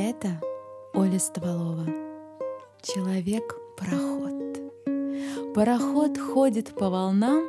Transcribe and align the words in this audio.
Это 0.00 0.40
Оля 0.94 1.18
Стволова. 1.18 1.84
Человек-пароход. 2.82 4.72
Пароход 5.56 6.16
ходит 6.16 6.72
по 6.72 6.88
волнам, 6.88 7.42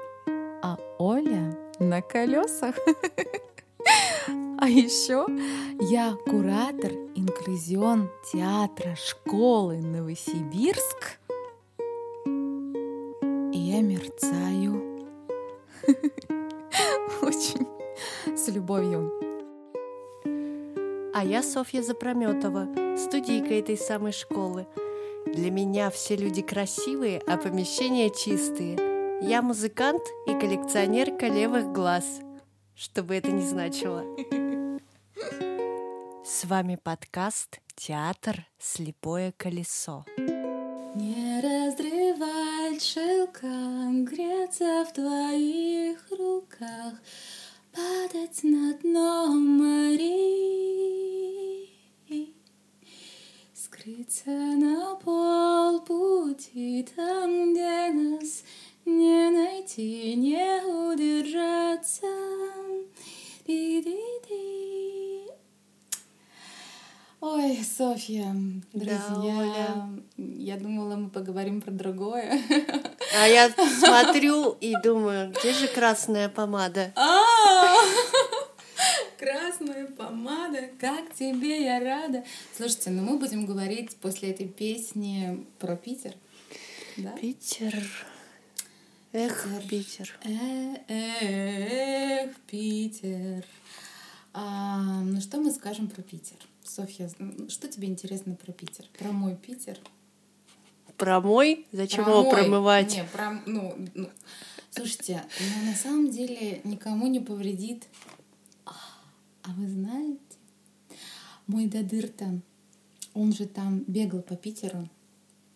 а 0.63 0.75
Оля 0.97 1.55
на 1.77 2.01
колесах. 2.01 2.73
А 4.61 4.67
еще 4.67 5.27
я 5.91 6.15
куратор 6.25 6.91
инклюзион 7.15 8.09
театра 8.33 8.95
школы 8.95 9.77
Новосибирск. 9.77 11.19
Я 21.39 21.43
Софья 21.43 21.81
Запрометова, 21.81 22.67
студийка 22.97 23.53
этой 23.53 23.77
самой 23.77 24.11
школы. 24.11 24.67
Для 25.25 25.51
меня 25.51 25.89
все 25.89 26.17
люди 26.17 26.41
красивые, 26.41 27.21
а 27.27 27.37
помещения 27.37 28.09
чистые. 28.09 28.75
Я 29.21 29.41
музыкант 29.41 30.01
и 30.27 30.31
коллекционерка 30.31 31.27
левых 31.27 31.71
глаз, 31.71 32.19
что 32.75 33.03
бы 33.03 33.15
это 33.15 33.31
ни 33.31 33.45
значило. 33.45 34.03
С 36.25 36.43
вами 36.43 36.75
подкаст 36.75 37.61
«Театр. 37.73 38.45
Слепое 38.59 39.31
колесо». 39.37 40.03
Не 40.95 41.39
разрывать 41.39 42.83
шелка, 42.83 43.47
греться 44.03 44.85
в 44.89 44.93
твоих 44.93 45.99
руках, 46.11 46.95
падать 47.71 48.43
на 48.43 48.73
дно 48.73 49.27
морей, 49.27 50.38
скрыться 53.79 54.29
на 54.29 54.95
полпути 54.95 56.85
там, 56.95 57.53
где 57.53 57.91
нас 57.91 58.43
не 58.85 59.29
найти, 59.29 60.15
не 60.15 60.61
удержаться. 60.65 62.07
Ди-ди-ди. 63.47 64.69
Ой, 67.21 67.59
Софья, 67.77 68.33
друзья, 68.73 68.99
Оля. 69.17 69.89
я 70.15 70.57
думала, 70.57 70.95
мы 70.95 71.09
поговорим 71.09 71.61
про 71.61 71.71
другое. 71.71 72.41
А 73.19 73.27
я 73.27 73.49
смотрю 73.49 74.57
и 74.61 74.73
думаю, 74.83 75.31
где 75.31 75.53
же 75.53 75.67
красная 75.67 76.29
помада? 76.29 76.93
А, 76.95 77.73
Красная 79.19 79.85
помада, 79.87 80.69
как 80.79 81.13
тебе 81.13 81.65
я 81.65 81.81
рада. 81.81 82.23
Слушайте, 82.55 82.89
ну 82.91 83.03
мы 83.03 83.17
будем 83.19 83.45
говорить 83.45 83.97
после 83.97 84.31
этой 84.31 84.47
песни 84.47 85.45
про 85.59 85.75
Питер. 85.75 86.13
Да? 86.95 87.11
Питер. 87.17 87.75
Эх, 89.11 89.45
Питер. 89.69 90.17
Эх, 90.87 92.33
Питер. 92.49 93.43
А, 94.31 95.01
ну 95.01 95.19
что 95.19 95.37
мы 95.41 95.51
скажем 95.51 95.89
про 95.89 96.01
Питер? 96.01 96.37
Софья, 96.63 97.09
м, 97.19 97.49
что 97.49 97.67
тебе 97.67 97.89
интересно 97.89 98.35
про 98.35 98.53
Питер? 98.53 98.85
Про 98.97 99.11
мой 99.11 99.35
Питер? 99.35 99.77
Промой? 100.95 101.65
Зачем 101.73 102.05
Про 102.05 102.13
его 102.13 102.23
мой. 102.23 102.31
промывать? 102.31 102.95
Не, 102.95 103.03
про, 103.03 103.41
ну, 103.45 103.75
ну, 103.95 104.09
слушайте, 104.71 105.23
ну, 105.39 105.71
на 105.71 105.75
самом 105.75 106.09
деле 106.09 106.61
никому 106.63 107.07
не 107.07 107.19
повредит. 107.19 107.83
А 109.49 109.53
вы 109.53 109.67
знаете, 109.67 110.19
мой 111.47 111.65
Дадыр-то, 111.65 112.39
он 113.15 113.33
же 113.33 113.47
там 113.47 113.83
бегал 113.87 114.21
по 114.21 114.35
Питеру. 114.35 114.87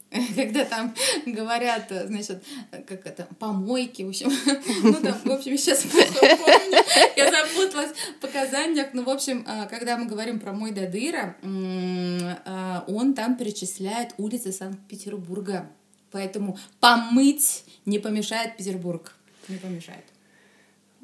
Когда 0.35 0.65
там 0.65 0.95
говорят, 1.27 1.91
значит, 2.07 2.43
как 2.71 3.05
это, 3.05 3.27
помойки, 3.37 4.01
в 4.01 4.09
общем, 4.09 4.31
ну 4.83 4.93
там, 4.93 5.19
в 5.23 5.31
общем, 5.31 5.57
сейчас 5.59 5.83
помню, 5.91 6.83
я 7.15 7.31
запуталась 7.31 7.91
в 7.91 8.19
показаниях, 8.19 8.93
но, 8.93 9.03
в 9.03 9.09
общем, 9.09 9.43
а, 9.47 9.67
когда 9.67 9.95
мы 9.97 10.07
говорим 10.07 10.39
про 10.39 10.53
мой 10.53 10.71
Дадыра, 10.71 11.35
а, 11.43 12.85
он 12.87 13.13
там 13.13 13.37
перечисляет 13.37 14.15
улицы 14.17 14.51
Санкт-Петербурга, 14.51 15.69
поэтому 16.09 16.57
помыть 16.79 17.63
не 17.85 17.99
помешает 17.99 18.57
Петербург, 18.57 19.15
не 19.47 19.57
помешает. 19.57 20.12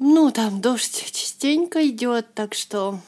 Ну, 0.02 0.30
там 0.30 0.60
дождь 0.62 1.12
частенько 1.12 1.86
идет, 1.88 2.32
так 2.34 2.54
что 2.54 2.98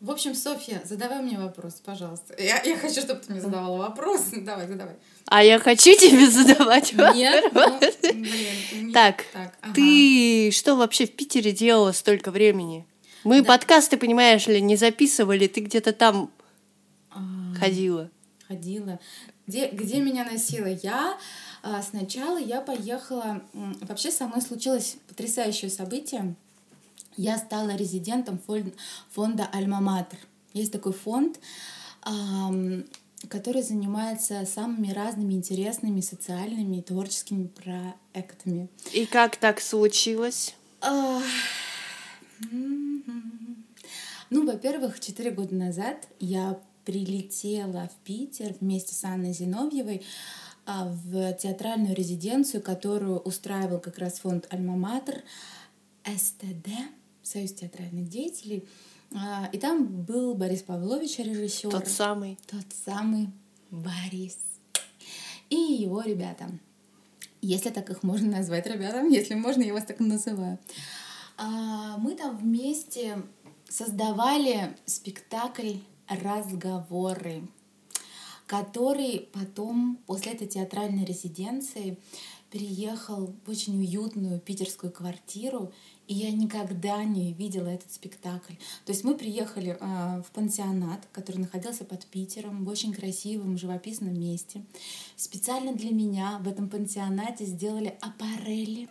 В 0.00 0.10
общем, 0.10 0.34
Софья, 0.34 0.82
задавай 0.84 1.22
мне 1.22 1.38
вопрос, 1.38 1.74
пожалуйста. 1.84 2.34
Я, 2.36 2.60
я 2.62 2.76
хочу, 2.76 3.00
чтобы 3.00 3.20
ты 3.20 3.30
мне 3.32 3.40
задавала 3.40 3.76
вопрос. 3.78 4.22
Давай, 4.36 4.66
задавай. 4.66 4.96
А 5.26 5.44
я 5.44 5.60
хочу 5.60 5.94
тебе 5.96 6.28
задавать 6.28 6.92
Нет, 7.14 7.44
ну, 7.54 7.60
вопрос. 7.60 7.94
блин. 8.02 8.26
не- 8.88 8.92
Так, 8.92 9.24
так 9.32 9.56
ага. 9.62 9.74
Ты 9.74 10.50
что 10.52 10.74
вообще 10.74 11.06
в 11.06 11.12
Питере 11.12 11.52
делала 11.52 11.92
столько 11.92 12.32
времени? 12.32 12.84
Мы 13.22 13.42
Да. 13.42 13.46
подкасты, 13.48 13.96
понимаешь 13.98 14.48
ли, 14.48 14.60
не 14.60 14.74
записывали, 14.76 15.46
ты 15.46 15.60
где-то 15.60 15.92
там 15.92 16.30
А, 17.10 17.20
ходила. 17.56 18.10
ходила. 18.48 18.98
Где, 19.46 19.68
где 19.68 20.00
меня 20.00 20.24
носила? 20.24 20.66
Я 20.82 21.16
сначала 21.82 22.38
я 22.38 22.60
поехала. 22.60 23.42
Вообще 23.52 24.10
со 24.10 24.26
мной 24.26 24.40
случилось 24.42 24.96
потрясающее 25.08 25.70
событие. 25.70 26.34
Я 27.16 27.38
стала 27.38 27.76
резидентом 27.76 28.38
фон- 28.46 28.72
фонда 29.10 29.48
Альма-Матер. 29.52 30.18
Есть 30.52 30.72
такой 30.72 30.92
фонд, 30.92 31.38
который 33.28 33.62
занимается 33.62 34.46
самыми 34.46 34.92
разными 34.92 35.34
интересными 35.34 36.00
социальными 36.00 36.78
и 36.78 36.82
творческими 36.82 37.48
проектами. 37.48 38.68
И 38.92 39.04
как 39.06 39.36
так 39.36 39.60
случилось? 39.60 40.54
М-м. 42.42 43.64
Ну, 44.30 44.46
во-первых, 44.46 45.00
четыре 45.00 45.30
года 45.32 45.54
назад 45.54 46.08
я 46.20 46.58
прилетела 46.84 47.88
в 47.88 48.06
Питер 48.06 48.54
вместе 48.60 48.94
с 48.94 49.04
Анной 49.04 49.32
Зиновьевой 49.32 49.98
а, 49.98 50.02
в 50.84 51.32
театральную 51.34 51.94
резиденцию, 51.94 52.62
которую 52.62 53.18
устраивал 53.18 53.78
как 53.80 53.98
раз 53.98 54.20
фонд 54.20 54.46
«Альма-Матер», 54.50 55.22
СТД, 56.04 56.68
Союз 57.22 57.52
театральных 57.52 58.08
деятелей. 58.08 58.66
А, 59.14 59.48
И 59.52 59.58
там 59.58 59.86
был 59.86 60.34
Борис 60.34 60.62
Павлович, 60.62 61.18
режиссер. 61.18 61.70
Тот 61.70 61.88
самый. 61.88 62.38
Тот 62.46 62.66
самый 62.84 63.28
Борис. 63.70 64.38
И 65.50 65.56
его 65.56 66.02
ребята. 66.02 66.50
Если 67.42 67.70
так 67.70 67.90
их 67.90 68.02
можно 68.02 68.30
назвать 68.38 68.66
ребятам, 68.66 69.08
если 69.08 69.34
можно, 69.34 69.62
я 69.62 69.72
вас 69.72 69.84
так 69.84 70.00
называю. 70.00 70.58
А, 71.36 71.96
Мы 71.98 72.14
там 72.14 72.36
вместе 72.36 73.22
создавали 73.68 74.76
спектакль 74.86 75.74
«Разговоры», 76.08 77.42
который 78.50 79.28
потом, 79.32 80.00
после 80.08 80.32
этой 80.32 80.48
театральной 80.48 81.04
резиденции, 81.04 81.96
переехал 82.50 83.32
в 83.46 83.48
очень 83.48 83.78
уютную 83.78 84.40
питерскую 84.40 84.90
квартиру, 84.90 85.72
и 86.08 86.14
я 86.14 86.32
никогда 86.32 87.04
не 87.04 87.32
видела 87.32 87.68
этот 87.68 87.92
спектакль. 87.92 88.54
То 88.86 88.90
есть 88.90 89.04
мы 89.04 89.16
приехали 89.16 89.78
а, 89.80 90.20
в 90.22 90.32
пансионат, 90.32 91.06
который 91.12 91.36
находился 91.36 91.84
под 91.84 92.04
Питером, 92.06 92.64
в 92.64 92.68
очень 92.68 92.92
красивом, 92.92 93.56
живописном 93.56 94.18
месте. 94.18 94.64
Специально 95.14 95.72
для 95.72 95.92
меня 95.92 96.40
в 96.42 96.48
этом 96.48 96.68
пансионате 96.68 97.44
сделали 97.44 97.96
аппарели. 98.00 98.88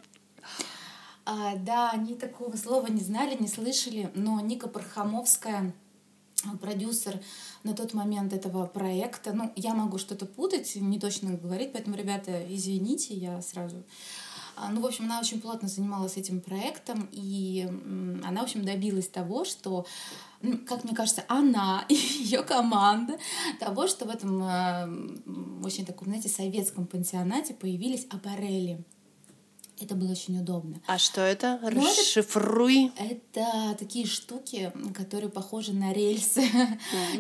А, 1.26 1.58
да, 1.58 1.92
они 1.92 2.16
такого 2.16 2.56
слова 2.56 2.88
не 2.88 3.02
знали, 3.02 3.36
не 3.38 3.50
слышали, 3.50 4.10
но 4.16 4.40
Ника 4.40 4.70
Пархамовская, 4.70 5.74
продюсер 6.62 7.20
на 7.64 7.74
тот 7.74 7.94
момент 7.94 8.34
этого 8.34 8.66
проекта. 8.66 9.34
Ну, 9.34 9.52
я 9.56 9.74
могу 9.74 9.98
что-то 9.98 10.26
путать, 10.26 10.76
не 10.76 11.00
точно 11.00 11.34
говорить, 11.34 11.72
поэтому, 11.74 11.96
ребята, 11.96 12.46
извините, 12.50 13.14
я 13.14 13.42
сразу... 13.42 13.84
А, 14.56 14.70
Ну, 14.70 14.82
в 14.82 14.86
общем, 14.86 15.06
она 15.06 15.20
очень 15.20 15.40
плотно 15.40 15.68
занималась 15.68 16.18
этим 16.18 16.42
проектом, 16.42 17.08
и 17.12 17.68
она, 18.24 18.42
в 18.42 18.44
общем, 18.44 18.66
добилась 18.66 19.08
того, 19.08 19.46
что, 19.46 19.86
ну, 20.42 20.58
как 20.58 20.84
мне 20.84 20.94
кажется, 20.94 21.24
она 21.28 21.86
и 21.90 21.96
ее 21.96 22.44
команда 22.44 23.18
того, 23.60 23.88
что 23.88 24.06
в 24.06 24.10
этом 24.10 24.44
э, 24.44 25.66
очень 25.66 25.86
таком, 25.86 26.08
знаете, 26.08 26.30
советском 26.30 26.88
пансионате 26.88 27.54
появились 27.54 28.06
аппарели. 28.10 28.84
Это 29.82 29.96
было 29.96 30.12
очень 30.12 30.38
удобно. 30.40 30.82
А 30.88 30.98
что 30.98 31.22
это? 31.22 31.60
Ну, 31.62 31.70
это- 31.70 31.82
Расшифруй. 31.82 32.92
Это 32.98 33.76
такие 33.80 34.06
штуки, 34.06 34.72
которые 34.94 35.30
похожи 35.30 35.74
на 35.74 35.94
рельсы, 35.94 36.44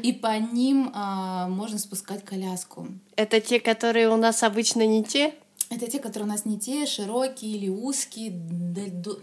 и 0.03 0.11
по 0.13 0.37
ним 0.37 0.91
а, 0.93 1.47
можно 1.47 1.77
спускать 1.79 2.25
коляску. 2.25 2.87
Это 3.15 3.39
те, 3.39 3.59
которые 3.59 4.09
у 4.09 4.17
нас 4.17 4.43
обычно 4.43 4.85
не 4.85 5.03
те? 5.03 5.33
это 5.71 5.85
те, 5.85 5.99
которые 5.99 6.27
у 6.27 6.31
нас 6.31 6.45
не 6.45 6.59
те, 6.59 6.87
широкие 6.87 7.55
или 7.55 7.69
узкие. 7.69 8.31
То 8.73 9.19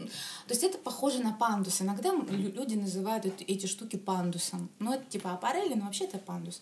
есть 0.50 0.62
это 0.62 0.78
похоже 0.78 1.18
на 1.18 1.32
пандус. 1.32 1.82
Иногда 1.82 2.12
люди 2.28 2.74
называют 2.74 3.26
эти 3.26 3.66
штуки 3.66 3.96
пандусом. 3.96 4.70
Ну, 4.78 4.92
это 4.92 5.04
типа 5.06 5.32
аппарели, 5.32 5.74
но 5.74 5.86
вообще 5.86 6.04
это 6.04 6.18
пандус. 6.18 6.60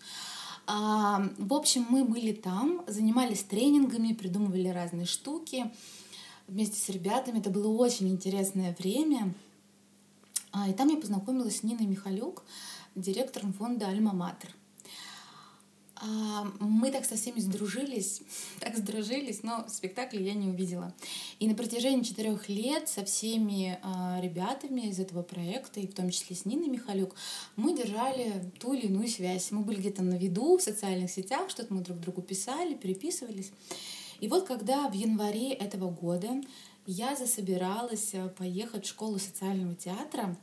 А, 0.67 1.23
в 1.37 1.53
общем, 1.53 1.85
мы 1.89 2.03
были 2.03 2.31
там, 2.33 2.83
занимались 2.87 3.43
тренингами, 3.43 4.13
придумывали 4.13 4.69
разные 4.69 5.05
штуки 5.05 5.71
вместе 6.47 6.77
с 6.79 6.89
ребятами. 6.89 7.39
Это 7.39 7.49
было 7.49 7.67
очень 7.67 8.09
интересное 8.09 8.75
время. 8.79 9.33
А, 10.51 10.69
и 10.69 10.73
там 10.73 10.89
я 10.89 10.97
познакомилась 10.97 11.57
с 11.57 11.63
Ниной 11.63 11.85
Михалюк, 11.85 12.43
директором 12.95 13.53
фонда 13.53 13.87
«Альма-Матер». 13.87 14.49
А, 15.97 16.45
мы 16.59 16.91
так 16.91 17.05
со 17.05 17.15
всеми 17.15 17.39
сдружились, 17.39 18.21
так 18.59 18.77
сдружились, 18.77 19.43
но 19.43 19.65
спектакля 19.69 20.21
я 20.21 20.33
не 20.33 20.47
увидела. 20.47 20.93
И 21.39 21.47
на 21.47 21.55
протяжении 21.55 22.03
четырех 22.03 22.49
лет 22.49 22.89
со 22.89 23.05
всеми 23.05 23.79
а, 23.81 24.19
ребятами 24.21 24.81
из 24.81 24.99
этого 24.99 25.23
проекта, 25.23 25.79
и 25.79 25.87
в 25.87 25.93
том 25.93 26.09
числе 26.09 26.35
с 26.35 26.45
Ниной 26.45 26.67
Михалюк, 26.67 27.15
мы 27.55 27.75
держали 27.75 28.51
ту 28.59 28.73
или 28.73 28.87
иную 28.87 29.07
связь. 29.07 29.51
Мы 29.51 29.61
были 29.61 29.79
где-то 29.79 30.03
на 30.03 30.15
виду 30.15 30.57
в 30.57 30.61
социальных 30.61 31.11
сетях, 31.11 31.49
что-то 31.49 31.73
мы 31.73 31.81
друг 31.81 31.99
другу 31.99 32.21
писали, 32.21 32.75
переписывались. 32.75 33.51
И 34.19 34.27
вот 34.27 34.47
когда 34.47 34.87
в 34.87 34.93
январе 34.93 35.53
этого 35.53 35.89
года 35.89 36.41
я 36.85 37.15
засобиралась 37.15 38.09
э, 38.13 38.29
поехать 38.29 38.85
в 38.85 38.89
школу 38.89 39.19
социального 39.19 39.75
театра, 39.75 40.35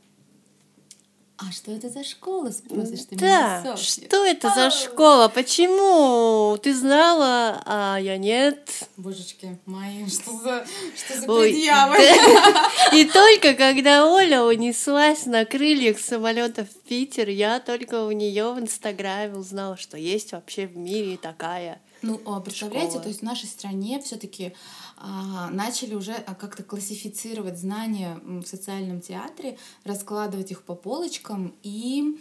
а 1.37 1.51
что 1.51 1.71
это 1.71 1.89
за 1.89 2.03
школа, 2.03 2.51
спросишь 2.51 3.05
ты 3.09 3.15
да, 3.15 3.25
меня, 3.61 3.75
Софья? 3.75 4.07
что 4.07 4.25
это 4.25 4.49
за 4.49 4.69
школа? 4.69 5.27
Почему? 5.27 6.57
Ты 6.61 6.75
знала, 6.75 7.61
а 7.65 7.97
я 7.97 8.17
нет? 8.17 8.87
Божечки 8.97 9.57
мои, 9.65 10.05
что 10.07 10.31
за, 10.37 10.65
что 10.95 11.19
за 11.19 11.31
Ой, 11.31 11.49
предъявы? 11.49 11.97
Да. 11.97 12.71
И 12.93 13.05
только 13.05 13.55
когда 13.55 14.05
Оля 14.05 14.43
унеслась 14.43 15.25
на 15.25 15.43
крыльях 15.43 15.99
самолета 15.99 16.65
в 16.65 16.87
Питер, 16.87 17.29
я 17.29 17.59
только 17.59 18.05
у 18.05 18.11
нее 18.11 18.53
в 18.53 18.59
Инстаграме 18.59 19.35
узнала, 19.35 19.75
что 19.75 19.97
есть 19.97 20.33
вообще 20.33 20.67
в 20.67 20.77
мире 20.77 21.17
такая 21.17 21.81
ну, 22.03 22.21
а 22.25 22.41
представляете, 22.41 22.91
школа. 22.91 23.03
то 23.03 23.07
есть 23.07 23.21
в 23.21 23.23
нашей 23.23 23.45
стране 23.45 23.99
все-таки 24.01 24.53
а, 24.97 25.49
начали 25.51 25.95
уже 25.95 26.11
а, 26.11 26.35
как-то 26.35 26.61
классифицировать 26.61 27.57
знания 27.57 28.19
в 28.23 28.45
социальном 28.45 28.99
театре, 28.99 29.57
раскладывать 29.85 30.51
их 30.51 30.63
по 30.63 30.75
полочкам 30.75 31.55
и 31.63 32.19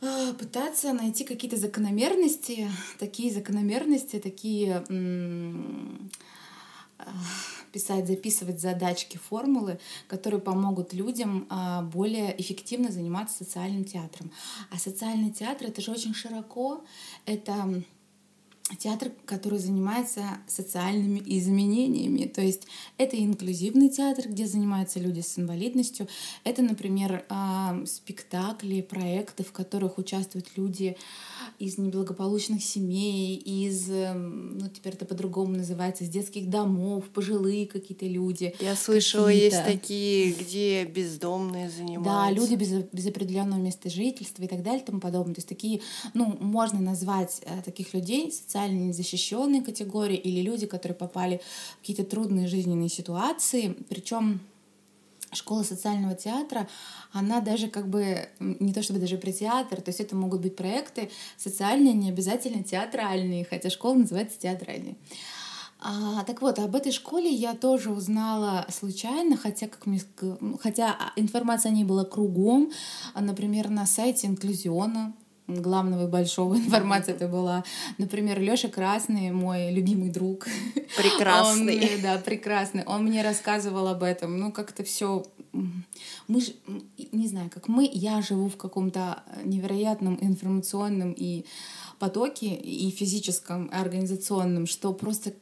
а, 0.00 0.32
пытаться 0.34 0.92
найти 0.92 1.24
какие-то 1.24 1.56
закономерности, 1.56 2.70
такие 3.00 3.32
закономерности, 3.32 4.20
такие 4.20 4.84
писать, 7.72 8.06
записывать 8.06 8.60
задачки, 8.60 9.16
формулы, 9.16 9.80
которые 10.06 10.40
помогут 10.40 10.92
людям 10.94 11.48
более 11.92 12.40
эффективно 12.40 12.92
заниматься 12.92 13.44
социальным 13.44 13.84
театром. 13.84 14.30
А 14.70 14.78
социальный 14.78 15.32
театр 15.32 15.66
это 15.66 15.82
же 15.82 15.90
очень 15.90 16.14
широко, 16.14 16.84
это 17.26 17.82
театр, 18.76 19.12
который 19.24 19.58
занимается 19.58 20.22
социальными 20.46 21.22
изменениями. 21.24 22.26
То 22.26 22.42
есть 22.42 22.66
это 22.98 23.16
инклюзивный 23.16 23.88
театр, 23.88 24.28
где 24.28 24.46
занимаются 24.46 25.00
люди 25.00 25.20
с 25.20 25.38
инвалидностью. 25.38 26.08
Это, 26.44 26.62
например, 26.62 27.24
спектакли, 27.86 28.80
проекты, 28.80 29.44
в 29.44 29.52
которых 29.52 29.98
участвуют 29.98 30.48
люди 30.56 30.96
из 31.58 31.78
неблагополучных 31.78 32.62
семей, 32.62 33.36
из, 33.36 33.88
эм, 33.90 34.58
ну 34.58 34.68
теперь 34.68 34.94
это 34.94 35.04
по-другому 35.04 35.56
называется, 35.56 36.04
из 36.04 36.08
детских 36.08 36.50
домов, 36.50 37.04
пожилые 37.12 37.66
какие-то 37.66 38.06
люди. 38.06 38.54
Я 38.60 38.74
слышала, 38.74 39.28
есть 39.28 39.64
такие, 39.64 40.32
где 40.32 40.84
бездомные 40.84 41.70
занимаются. 41.70 42.04
Да, 42.04 42.30
люди 42.30 42.54
без, 42.54 42.70
без 42.92 43.06
определенного 43.06 43.60
места 43.60 43.88
жительства 43.88 44.42
и 44.42 44.48
так 44.48 44.62
далее 44.62 44.82
и 44.82 44.84
тому 44.84 45.00
подобное. 45.00 45.34
То 45.34 45.38
есть 45.38 45.48
такие, 45.48 45.80
ну, 46.12 46.36
можно 46.40 46.80
назвать 46.80 47.40
э, 47.42 47.62
таких 47.62 47.94
людей 47.94 48.32
социально 48.64 48.88
незащищенные 48.88 49.62
категории 49.62 50.16
или 50.16 50.40
люди, 50.40 50.66
которые 50.66 50.96
попали 50.96 51.40
в 51.76 51.80
какие-то 51.80 52.04
трудные 52.04 52.48
жизненные 52.48 52.88
ситуации. 52.88 53.76
Причем 53.88 54.40
школа 55.32 55.64
социального 55.64 56.14
театра, 56.14 56.68
она 57.12 57.40
даже 57.40 57.68
как 57.68 57.88
бы 57.88 58.28
не 58.38 58.72
то 58.72 58.82
чтобы 58.82 59.00
даже 59.00 59.18
про 59.18 59.32
театр, 59.32 59.80
то 59.80 59.90
есть 59.90 60.00
это 60.00 60.16
могут 60.16 60.40
быть 60.40 60.56
проекты 60.56 61.10
социальные, 61.36 61.94
не 61.94 62.08
обязательно 62.08 62.62
театральные, 62.62 63.44
хотя 63.44 63.68
школа 63.68 63.94
называется 63.94 64.38
театральной. 64.38 64.96
А, 65.80 66.24
так 66.24 66.40
вот, 66.40 66.58
об 66.58 66.74
этой 66.76 66.92
школе 66.92 67.28
я 67.28 67.54
тоже 67.54 67.90
узнала 67.90 68.64
случайно, 68.70 69.36
хотя, 69.36 69.66
как 69.66 69.86
мне, 69.86 70.00
хотя 70.60 70.96
информация 71.16 71.72
о 71.72 71.74
ней 71.74 71.84
была 71.84 72.04
кругом, 72.04 72.70
например, 73.14 73.68
на 73.68 73.84
сайте 73.84 74.28
Инклюзиона, 74.28 75.12
главного 75.46 76.04
и 76.04 76.10
большого 76.10 76.56
информация 76.58 77.14
это 77.14 77.28
была. 77.28 77.64
Например, 77.98 78.40
Лёша 78.40 78.68
Красный, 78.68 79.30
мой 79.30 79.72
любимый 79.72 80.10
друг. 80.10 80.46
Прекрасный. 80.96 81.96
Он, 81.96 82.02
да, 82.02 82.18
прекрасный. 82.18 82.84
Он 82.84 83.04
мне 83.04 83.22
рассказывал 83.22 83.88
об 83.88 84.02
этом. 84.02 84.38
Ну, 84.38 84.52
как-то 84.52 84.84
все 84.84 85.24
мы 86.26 86.40
же, 86.40 86.52
не 87.12 87.28
знаю, 87.28 87.50
как 87.50 87.68
мы, 87.68 87.88
я 87.92 88.20
живу 88.22 88.48
в 88.48 88.56
каком-то 88.56 89.22
невероятном 89.44 90.18
информационном 90.20 91.12
и 91.12 91.44
потоке, 91.98 92.54
и 92.54 92.90
физическом, 92.90 93.66
и 93.66 93.74
организационном, 93.74 94.66
что 94.66 94.92
просто 94.92 95.32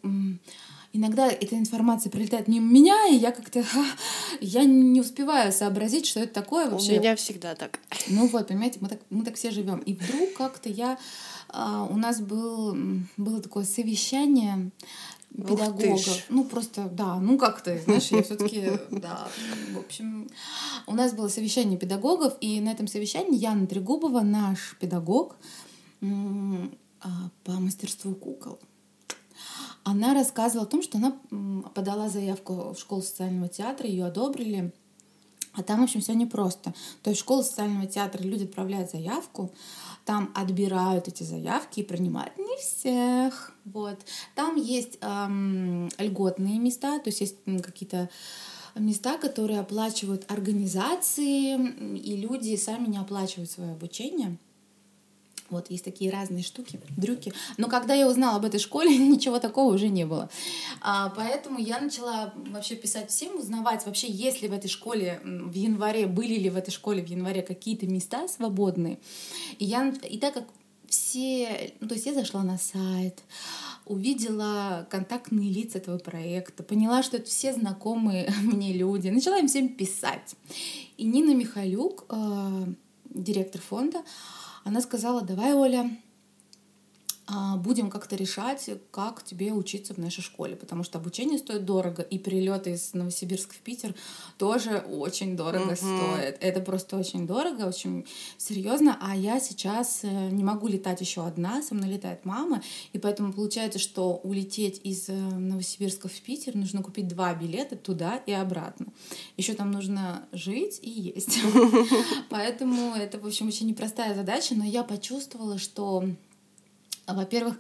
иногда 0.93 1.29
эта 1.29 1.59
информация 1.59 2.11
прилетает 2.11 2.49
мимо 2.49 2.71
меня, 2.71 3.09
и 3.09 3.15
я 3.15 3.33
как-то 3.33 3.65
я 4.41 4.65
не 4.65 5.01
успеваю 5.01 5.53
сообразить, 5.53 6.07
что 6.07 6.21
это 6.21 6.35
такое 6.35 6.71
вообще. 6.71 6.97
У 6.97 7.01
меня 7.01 7.17
всегда 7.17 7.55
так. 7.55 7.79
Ну 8.09 8.27
вот, 8.29 8.49
понимаете, 8.49 8.79
мы 8.81 8.89
так, 8.89 9.01
мы 9.11 9.25
так 9.25 9.37
все 9.37 9.51
живем. 9.51 9.79
И 9.79 9.95
вдруг 9.95 10.35
как-то 10.35 10.69
я 10.69 10.99
а, 11.49 11.85
у 11.85 11.97
нас 11.97 12.21
был, 12.21 12.77
было 13.17 13.41
такое 13.43 13.65
совещание 13.65 14.71
педагогов. 15.35 16.25
Ну, 16.29 16.45
просто, 16.45 16.89
да, 16.93 17.17
ну 17.17 17.39
как 17.39 17.63
то 17.63 17.77
знаешь, 17.79 18.09
я 18.09 18.23
все-таки, 18.23 18.73
да, 18.91 19.29
в 19.73 19.79
общем, 19.79 20.29
у 20.87 20.95
нас 20.95 21.13
было 21.15 21.29
совещание 21.29 21.79
педагогов, 21.79 22.37
и 22.41 22.61
на 22.61 22.71
этом 22.71 22.87
совещании 22.87 23.39
Яна 23.39 23.67
Трегубова, 23.67 24.21
наш 24.21 24.77
педагог 24.79 25.37
а, 26.03 27.09
по 27.45 27.53
мастерству 27.53 28.15
кукол, 28.15 28.59
она 29.85 30.15
рассказывала 30.15 30.67
о 30.67 30.71
том, 30.71 30.83
что 30.83 30.99
она 30.99 31.17
подала 31.75 32.09
заявку 32.09 32.73
в 32.73 32.79
школу 32.79 33.03
социального 33.03 33.49
театра, 33.49 33.89
ее 33.89 34.07
одобрили. 34.07 34.73
А 35.55 35.63
там, 35.63 35.81
в 35.81 35.85
общем, 35.85 36.01
все 36.01 36.15
непросто. 36.15 36.73
То 37.03 37.11
есть 37.11 37.21
в 37.21 37.25
школу 37.25 37.43
социального 37.43 37.87
театра 37.87 38.23
люди 38.23 38.45
отправляют 38.45 38.91
заявку, 38.91 39.53
там 40.05 40.33
отбирают 40.35 41.09
эти 41.09 41.25
заявки 41.25 41.81
и 41.81 41.85
принимают 41.85 42.37
не 42.39 42.57
всех. 42.59 43.53
Вот. 43.65 43.99
Там 44.35 44.57
есть 44.57 44.99
эм, 45.03 45.91
льготные 45.99 46.59
места, 46.59 46.99
то 47.01 47.11
есть 47.11 47.21
есть 47.21 47.37
какие-то 47.63 48.09
места, 48.75 49.19
которые 49.19 49.61
оплачивают 49.61 50.31
организации, 50.31 51.99
и 51.99 52.17
люди 52.17 52.57
сами 52.57 52.87
не 52.87 52.97
оплачивают 52.97 53.51
свое 53.51 53.73
обучение. 53.73 54.39
Вот, 55.53 55.71
есть 55.71 55.85
такие 55.85 56.11
разные 56.11 56.43
штуки, 56.43 56.81
дрюки. 56.97 57.31
Но 57.59 57.69
когда 57.69 57.93
я 57.93 58.09
узнала 58.09 58.37
об 58.37 58.47
этой 58.47 58.59
школе, 58.59 58.97
ничего 59.09 59.39
такого 59.39 59.75
уже 59.75 59.89
не 59.89 60.07
было. 60.07 60.31
А, 60.81 61.11
поэтому 61.11 61.59
я 61.59 61.79
начала 61.79 62.33
вообще 62.35 62.75
писать 62.75 63.11
всем, 63.11 63.37
узнавать 63.37 63.85
вообще, 63.85 64.11
есть 64.11 64.41
ли 64.41 64.49
в 64.49 64.53
этой 64.55 64.69
школе 64.69 65.21
в 65.23 65.53
январе, 65.53 66.07
были 66.07 66.37
ли 66.39 66.49
в 66.49 66.57
этой 66.57 66.71
школе 66.71 67.05
в 67.05 67.07
январе 67.07 67.43
какие-то 67.43 67.87
места 67.87 68.27
свободные. 68.29 68.99
И, 69.59 69.67
я, 69.67 69.93
и 70.09 70.17
так 70.17 70.33
как 70.33 70.45
все... 70.89 71.75
Ну, 71.81 71.89
то 71.89 71.95
есть 71.95 72.07
я 72.07 72.15
зашла 72.15 72.43
на 72.43 72.57
сайт, 72.57 73.23
увидела 73.85 74.87
контактные 74.89 75.53
лица 75.53 75.77
этого 75.77 75.99
проекта, 75.99 76.63
поняла, 76.63 77.03
что 77.03 77.19
это 77.19 77.27
все 77.27 77.53
знакомые 77.53 78.33
мне 78.43 78.73
люди, 78.73 79.09
начала 79.09 79.39
им 79.39 79.49
всем 79.49 79.69
писать. 79.69 80.35
И 80.97 81.05
Нина 81.05 81.35
Михалюк, 81.35 82.07
э, 82.09 82.67
директор 83.15 83.61
фонда, 83.61 84.03
она 84.65 84.81
сказала, 84.81 85.23
давай, 85.23 85.53
Оля, 85.55 85.91
будем 87.59 87.91
как-то 87.91 88.17
решать, 88.17 88.69
как 88.91 89.23
тебе 89.25 89.53
учиться 89.53 89.95
в 89.95 89.99
нашей 89.99 90.23
школе, 90.23 90.57
потому 90.57 90.83
что 90.83 90.99
обучение 90.99 91.39
стоит 91.39 91.65
дорого, 91.65 92.03
и 92.03 92.19
перелеты 92.19 92.73
из 92.73 92.95
Новосибирска 92.95 93.55
в 93.55 93.59
Питер 93.59 93.95
тоже 94.39 94.79
очень 94.79 95.37
дорого 95.37 95.73
uh-huh. 95.73 95.77
стоят. 95.77 96.39
Это 96.41 96.61
просто 96.61 96.97
очень 96.99 97.27
дорого, 97.27 97.63
очень 97.67 98.07
серьезно. 98.39 98.99
А 99.01 99.17
я 99.17 99.41
сейчас 99.41 100.01
э, 100.03 100.31
не 100.31 100.43
могу 100.43 100.67
летать 100.69 101.01
еще 101.01 101.25
одна, 101.27 101.63
со 101.63 101.75
мной 101.75 101.91
летает 101.91 102.25
мама, 102.25 102.63
и 102.93 102.99
поэтому 102.99 103.33
получается, 103.33 103.79
что 103.79 104.21
улететь 104.23 104.81
из 104.85 105.09
э, 105.09 105.13
Новосибирска 105.13 106.09
в 106.09 106.21
Питер 106.21 106.57
нужно 106.57 106.83
купить 106.83 107.09
два 107.09 107.35
билета 107.35 107.77
туда 107.77 108.17
и 108.27 108.33
обратно. 108.33 108.87
Еще 109.37 109.55
там 109.55 109.71
нужно 109.71 110.27
жить 110.33 110.81
и 110.83 110.91
есть. 110.91 111.39
Поэтому 112.31 112.95
это, 112.95 113.19
в 113.19 113.27
общем, 113.27 113.49
очень 113.49 113.69
непростая 113.69 114.15
задача, 114.15 114.55
но 114.55 114.65
я 114.65 114.83
почувствовала, 114.83 115.59
что 115.59 116.05
во-первых, 117.07 117.59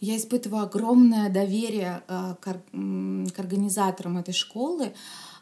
Я 0.00 0.16
испытываю 0.16 0.62
огромное 0.62 1.28
доверие 1.28 2.02
э, 2.06 2.34
к, 2.40 2.60
организаторам 3.36 4.18
этой 4.18 4.32
школы, 4.32 4.92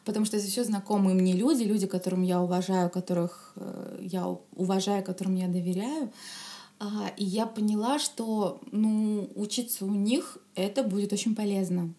потому 0.04 0.24
что 0.24 0.38
это 0.38 0.46
все 0.46 0.64
знакомые 0.64 1.14
мне 1.14 1.34
люди, 1.34 1.62
люди, 1.62 1.86
которым 1.86 2.22
я 2.22 2.40
уважаю, 2.40 2.88
которых 2.88 3.52
э, 3.56 3.98
я 4.00 4.26
уважаю, 4.54 5.04
которым 5.04 5.34
я 5.34 5.48
доверяю. 5.48 6.10
А, 6.78 7.10
и 7.18 7.24
я 7.24 7.46
поняла, 7.46 7.98
что 7.98 8.60
ну, 8.72 9.30
учиться 9.34 9.84
у 9.84 9.94
них 9.94 10.38
это 10.54 10.82
будет 10.82 11.12
очень 11.12 11.34
полезно 11.34 11.92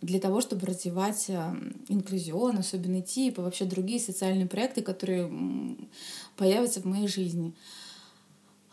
для 0.00 0.18
того, 0.18 0.40
чтобы 0.40 0.66
развивать 0.66 1.30
инклюзион, 1.88 2.58
особенный 2.58 3.02
тип 3.02 3.38
и 3.38 3.40
вообще 3.40 3.64
другие 3.64 4.00
социальные 4.00 4.46
проекты, 4.46 4.82
которые 4.82 5.30
появятся 6.36 6.80
в 6.80 6.84
моей 6.84 7.06
жизни. 7.06 7.54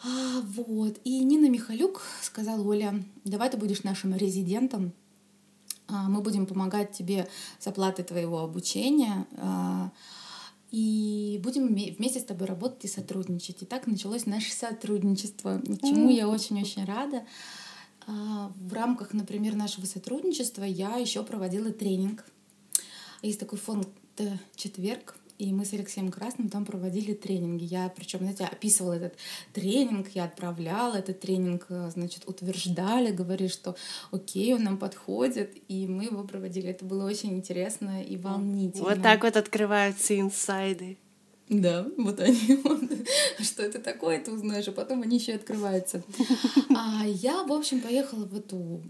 А, 0.04 0.42
вот. 0.42 1.00
И 1.04 1.24
Нина 1.24 1.50
Михалюк 1.50 2.02
сказала, 2.22 2.62
Оля, 2.62 3.04
давай 3.26 3.50
ты 3.50 3.58
будешь 3.58 3.84
нашим 3.84 4.16
резидентом, 4.16 4.94
а, 5.90 6.08
мы 6.08 6.22
будем 6.22 6.46
помогать 6.46 6.92
тебе 6.92 7.28
с 7.58 7.68
оплатой 7.68 8.06
твоего 8.06 8.40
обучения, 8.40 9.28
а, 9.38 9.92
и 10.72 11.40
будем 11.44 11.68
вместе 11.68 12.20
с 12.20 12.24
тобой 12.24 12.48
работать 12.48 12.86
и 12.86 12.88
сотрудничать. 12.88 13.64
И 13.64 13.66
так 13.66 13.88
началось 13.88 14.28
наше 14.28 14.52
сотрудничество, 14.52 15.62
чему 15.82 16.12
я 16.12 16.30
очень-очень 16.30 16.86
рада. 16.86 17.26
А, 18.06 18.52
в 18.56 18.74
рамках, 18.74 19.14
например, 19.14 19.56
нашего 19.56 19.86
сотрудничества 19.86 20.64
я 20.64 20.96
еще 20.98 21.24
проводила 21.24 21.72
тренинг. 21.72 22.24
Есть 23.22 23.40
такой 23.40 23.58
фонд 23.58 23.88
«Четверг», 24.56 25.16
и 25.40 25.54
мы 25.54 25.64
с 25.64 25.74
Алексеем 25.74 26.12
Красным 26.12 26.50
там 26.50 26.66
проводили 26.66 27.14
тренинги. 27.14 27.64
Я, 27.64 27.92
причем, 27.96 28.20
знаете, 28.20 28.44
описывала 28.44 28.94
этот 28.94 29.14
тренинг, 29.54 30.10
я 30.10 30.26
отправляла 30.26 30.98
этот 30.98 31.22
тренинг, 31.22 31.66
э, 31.70 31.90
значит, 31.94 32.24
утверждали, 32.28 33.12
говорили, 33.12 33.48
что 33.48 33.76
окей, 34.12 34.54
он 34.54 34.64
нам 34.64 34.78
подходит, 34.78 35.56
и 35.70 35.88
мы 35.88 36.04
его 36.04 36.24
проводили. 36.26 36.70
Это 36.70 36.84
было 36.84 37.06
очень 37.06 37.34
интересно 37.34 38.04
и 38.04 38.18
волнительно. 38.18 38.90
Вот 38.90 39.02
так 39.02 39.24
вот 39.24 39.38
открываются 39.38 40.20
инсайды. 40.20 40.98
Да, 41.48 41.88
вот 41.98 42.20
они. 42.20 42.38
Что 43.40 43.64
это 43.64 43.80
такое, 43.80 44.20
ты 44.20 44.32
узнаешь, 44.32 44.68
а 44.68 44.72
потом 44.74 45.02
они 45.02 45.18
еще 45.18 45.34
открываются. 45.34 46.04
А 46.76 47.06
я, 47.08 47.44
в 47.44 47.52
общем, 47.52 47.82
поехала 47.82 48.26
в 48.26 48.36
эту 48.36 48.82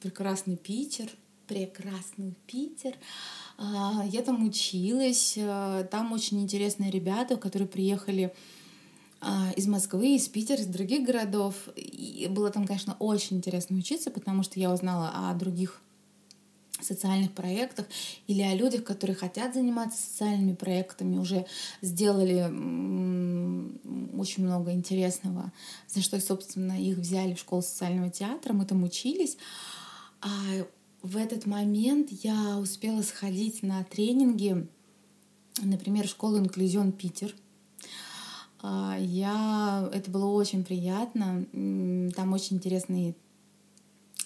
прекрасный 0.00 0.56
Питер, 0.56 1.08
прекрасный 1.50 2.34
Питер. 2.46 2.94
А, 3.58 4.04
я 4.06 4.22
там 4.22 4.46
училась, 4.46 5.34
э, 5.36 5.86
там 5.90 6.12
очень 6.12 6.40
интересные 6.40 6.92
ребята, 6.92 7.36
которые 7.36 7.66
приехали 7.66 8.32
а, 9.20 9.50
из 9.56 9.66
Москвы, 9.66 10.14
из 10.14 10.28
Питера, 10.28 10.60
из 10.60 10.66
других 10.66 11.04
городов. 11.04 11.54
И 11.74 12.28
было 12.30 12.50
там, 12.50 12.68
конечно, 12.68 12.94
очень 13.00 13.38
интересно 13.38 13.76
учиться, 13.76 14.12
потому 14.12 14.44
что 14.44 14.60
я 14.60 14.72
узнала 14.72 15.10
о 15.12 15.34
других 15.34 15.82
социальных 16.80 17.32
проектах 17.32 17.86
или 18.28 18.42
о 18.42 18.54
людях, 18.54 18.84
которые 18.84 19.16
хотят 19.16 19.52
заниматься 19.52 20.00
социальными 20.00 20.54
проектами, 20.54 21.18
уже 21.18 21.46
сделали 21.82 22.44
очень 24.16 24.44
много 24.44 24.72
интересного, 24.72 25.52
за 25.88 26.00
что, 26.00 26.18
собственно, 26.20 26.80
их 26.80 26.96
взяли 26.98 27.34
в 27.34 27.40
школу 27.40 27.60
социального 27.60 28.08
театра, 28.08 28.52
мы 28.52 28.64
там 28.64 28.84
учились. 28.84 29.36
А 30.22 30.28
в 31.02 31.16
этот 31.16 31.46
момент 31.46 32.10
я 32.10 32.58
успела 32.58 33.02
сходить 33.02 33.62
на 33.62 33.84
тренинги, 33.84 34.66
например, 35.62 36.06
школу 36.06 36.38
«Инклюзион 36.38 36.92
Питер». 36.92 37.34
А, 38.62 38.96
я... 38.98 39.88
Это 39.92 40.10
было 40.10 40.26
очень 40.26 40.64
приятно. 40.64 41.46
Там 42.14 42.32
очень 42.32 42.56
интересные 42.56 43.14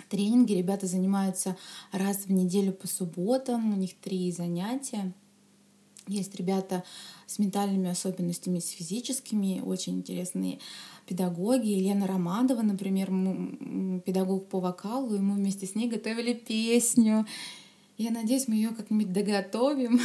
тренинги. 0.08 0.54
Ребята 0.54 0.86
занимаются 0.86 1.56
раз 1.92 2.26
в 2.26 2.32
неделю 2.32 2.72
по 2.72 2.88
субботам. 2.88 3.72
У 3.72 3.76
них 3.76 3.94
три 3.94 4.32
занятия. 4.32 5.12
Есть 6.06 6.34
ребята 6.34 6.84
с 7.26 7.38
ментальными 7.38 7.88
особенностями, 7.88 8.58
с 8.58 8.68
физическими, 8.68 9.62
очень 9.64 9.98
интересные 9.98 10.58
педагоги. 11.06 11.68
Елена 11.68 12.06
Ромадова, 12.06 12.60
например, 12.60 13.06
педагог 14.04 14.48
по 14.48 14.60
вокалу, 14.60 15.14
и 15.14 15.18
мы 15.18 15.36
вместе 15.36 15.66
с 15.66 15.74
ней 15.74 15.88
готовили 15.88 16.34
песню. 16.34 17.26
Я 17.96 18.10
надеюсь, 18.10 18.48
мы 18.48 18.56
ее 18.56 18.70
как-нибудь 18.70 19.12
доготовим. 19.12 20.00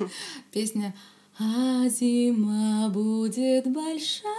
Песня 0.52 0.94
«А 1.38 1.88
зима 1.88 2.88
будет 2.90 3.70
большая, 3.72 4.30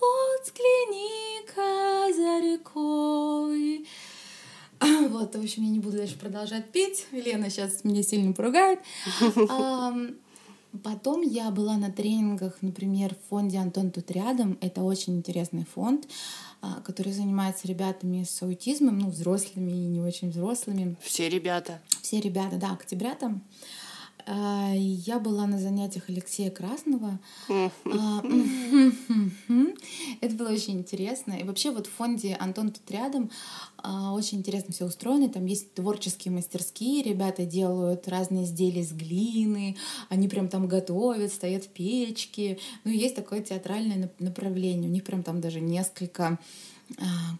вот 0.00 0.42
взгляни-ка 0.44 2.12
за 2.14 2.40
рекой». 2.40 3.86
Вот, 5.10 5.34
в 5.34 5.40
общем, 5.40 5.64
я 5.64 5.70
не 5.70 5.78
буду 5.78 5.96
дальше 5.98 6.18
продолжать 6.18 6.70
петь. 6.70 7.06
Елена 7.12 7.50
сейчас 7.50 7.84
меня 7.84 8.02
сильно 8.02 8.32
поругает. 8.32 8.80
Потом 10.82 11.20
я 11.20 11.50
была 11.50 11.76
на 11.76 11.92
тренингах, 11.92 12.56
например, 12.62 13.14
в 13.14 13.28
фонде 13.28 13.58
«Антон 13.58 13.90
тут 13.90 14.10
рядом». 14.10 14.56
Это 14.62 14.82
очень 14.82 15.18
интересный 15.18 15.66
фонд, 15.66 16.08
а, 16.62 16.80
который 16.80 17.12
занимается 17.12 17.68
ребятами 17.68 18.24
с 18.24 18.42
аутизмом, 18.42 18.98
ну, 18.98 19.10
взрослыми 19.10 19.70
и 19.70 19.86
не 19.86 20.00
очень 20.00 20.30
взрослыми. 20.30 20.96
Все 21.02 21.28
ребята. 21.28 21.82
Все 22.00 22.20
ребята, 22.20 22.56
да, 22.56 22.72
октября 22.72 23.14
там. 23.14 23.42
А, 24.26 24.72
я 24.74 25.18
была 25.18 25.46
на 25.46 25.58
занятиях 25.58 26.08
Алексея 26.08 26.50
Красного. 26.50 27.18
Это 30.22 30.36
было 30.36 30.52
очень 30.52 30.74
интересно. 30.74 31.32
И 31.32 31.42
вообще 31.42 31.72
вот 31.72 31.88
в 31.88 31.90
фонде 31.90 32.36
«Антон 32.38 32.70
тут 32.70 32.88
рядом» 32.92 33.28
а, 33.76 34.12
очень 34.12 34.38
интересно 34.38 34.72
все 34.72 34.84
устроено. 34.84 35.28
Там 35.28 35.46
есть 35.46 35.74
творческие 35.74 36.32
мастерские, 36.32 37.02
ребята 37.02 37.44
делают 37.44 38.06
разные 38.06 38.44
изделия 38.44 38.82
из 38.82 38.92
глины, 38.92 39.76
они 40.10 40.28
прям 40.28 40.46
там 40.46 40.68
готовят, 40.68 41.32
стоят 41.32 41.64
в 41.64 41.70
печке. 41.70 42.60
Ну, 42.84 42.92
есть 42.92 43.16
такое 43.16 43.40
театральное 43.40 44.12
направление. 44.20 44.88
У 44.88 44.92
них 44.92 45.02
прям 45.02 45.24
там 45.24 45.40
даже 45.40 45.60
несколько 45.60 46.38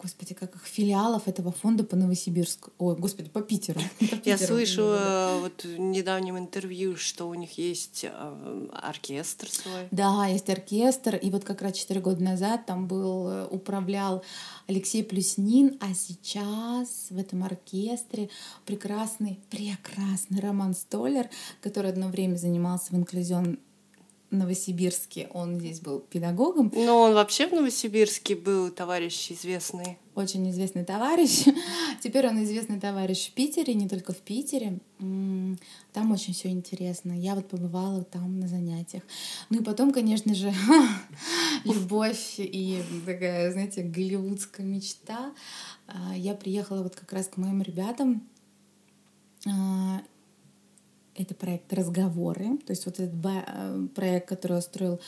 господи, 0.01 0.33
как 0.33 0.55
их 0.55 0.65
филиалов 0.65 1.27
этого 1.27 1.51
фонда 1.51 1.83
по 1.83 1.95
Новосибирску. 1.95 2.71
Ой, 2.77 2.95
господи, 2.95 3.29
по 3.29 3.41
Питеру. 3.41 3.79
По 3.99 4.05
Питеру. 4.05 4.21
Я 4.25 4.37
слышу 4.37 4.81
э, 4.81 5.39
вот 5.39 5.63
в 5.63 5.79
недавнем 5.79 6.37
интервью, 6.37 6.95
что 6.97 7.27
у 7.27 7.33
них 7.33 7.57
есть 7.57 8.05
э, 8.05 8.67
оркестр 8.73 9.49
свой. 9.49 9.87
Да, 9.91 10.27
есть 10.27 10.49
оркестр. 10.49 11.15
И 11.15 11.29
вот 11.29 11.43
как 11.43 11.61
раз 11.61 11.73
четыре 11.73 12.01
года 12.01 12.23
назад 12.23 12.65
там 12.65 12.87
был, 12.87 13.27
э, 13.29 13.47
управлял 13.49 14.23
Алексей 14.67 15.03
Плюснин, 15.03 15.77
а 15.79 15.93
сейчас 15.93 17.07
в 17.09 17.17
этом 17.17 17.43
оркестре 17.43 18.29
прекрасный, 18.65 19.39
прекрасный 19.49 20.39
Роман 20.39 20.73
Столер, 20.73 21.29
который 21.61 21.91
одно 21.91 22.07
время 22.07 22.35
занимался 22.35 22.93
в 22.93 22.97
инклюзион 22.97 23.59
Новосибирске, 24.33 25.29
он 25.33 25.59
здесь 25.59 25.79
был 25.79 25.99
педагогом. 25.99 26.71
Ну, 26.73 26.95
он 26.95 27.13
вообще 27.13 27.47
в 27.47 27.53
Новосибирске 27.53 28.35
был 28.35 28.69
товарищ 28.71 29.31
известный. 29.31 29.97
Очень 30.15 30.49
известный 30.49 30.83
товарищ. 30.83 31.45
Теперь 32.03 32.27
он 32.27 32.43
известный 32.43 32.79
товарищ 32.79 33.29
в 33.29 33.33
Питере, 33.33 33.73
не 33.73 33.87
только 33.87 34.13
в 34.13 34.17
Питере. 34.17 34.79
Там 34.99 36.11
очень 36.11 36.33
все 36.33 36.49
интересно. 36.49 37.11
Я 37.13 37.35
вот 37.35 37.47
побывала 37.47 38.03
там 38.03 38.39
на 38.39 38.47
занятиях. 38.47 39.03
Ну 39.49 39.61
и 39.61 39.63
потом, 39.63 39.91
конечно 39.93 40.35
же, 40.35 40.53
любовь 41.63 42.35
и 42.37 42.83
такая, 43.05 43.51
знаете, 43.51 43.83
голливудская 43.83 44.65
мечта. 44.65 45.33
А, 45.87 46.15
я 46.15 46.33
приехала 46.33 46.83
вот 46.83 46.95
как 46.95 47.11
раз 47.13 47.27
к 47.27 47.37
моим 47.37 47.61
ребятам 47.61 48.27
а, 49.45 50.01
это 51.15 51.35
проект 51.35 51.71
«Разговоры», 51.73 52.57
то 52.65 52.71
есть 52.71 52.85
вот 52.85 52.99
этот 52.99 53.15
э, 53.23 53.87
проект, 53.95 54.27
который 54.27 54.57
устроил 54.57 54.99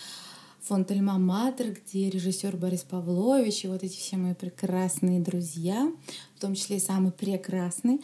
фонд 0.66 0.90
«Альма 0.90 1.20
Матер», 1.20 1.74
где 1.74 2.10
режиссер 2.10 2.58
Борис 2.58 2.82
Павлович 2.82 3.66
и 3.66 3.68
вот 3.68 3.84
эти 3.84 3.98
все 3.98 4.18
мои 4.18 4.34
прекрасные 4.34 5.20
друзья, 5.20 5.92
в 6.36 6.40
том 6.40 6.56
числе 6.56 6.78
и 6.78 6.80
самый 6.80 7.12
прекрасный. 7.12 8.02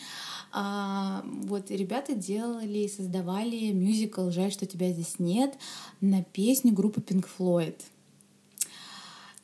А, 0.52 1.24
вот 1.26 1.72
ребята 1.72 2.14
делали 2.14 2.80
и 2.80 2.88
создавали 2.88 3.72
мюзикл 3.72 4.30
«Жаль, 4.30 4.52
что 4.52 4.68
тебя 4.68 4.92
здесь 4.92 5.18
нет» 5.18 5.56
на 6.02 6.24
песню 6.24 6.72
группы 6.72 7.02
Pink 7.02 7.26
Floyd. 7.38 7.80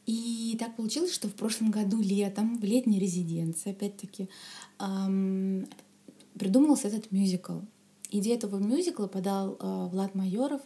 И 0.05 0.55
так 0.59 0.75
получилось, 0.75 1.13
что 1.13 1.27
в 1.27 1.33
прошлом 1.33 1.71
году 1.71 1.99
летом, 1.99 2.59
в 2.59 2.63
летней 2.63 2.99
резиденции, 2.99 3.71
опять-таки, 3.71 4.29
эм, 4.79 5.67
придумался 6.37 6.87
этот 6.87 7.11
мюзикл. 7.11 7.59
Идею 8.09 8.37
этого 8.37 8.57
мюзикла 8.57 9.07
подал 9.07 9.57
э, 9.59 9.87
Влад 9.91 10.15
Майоров, 10.15 10.61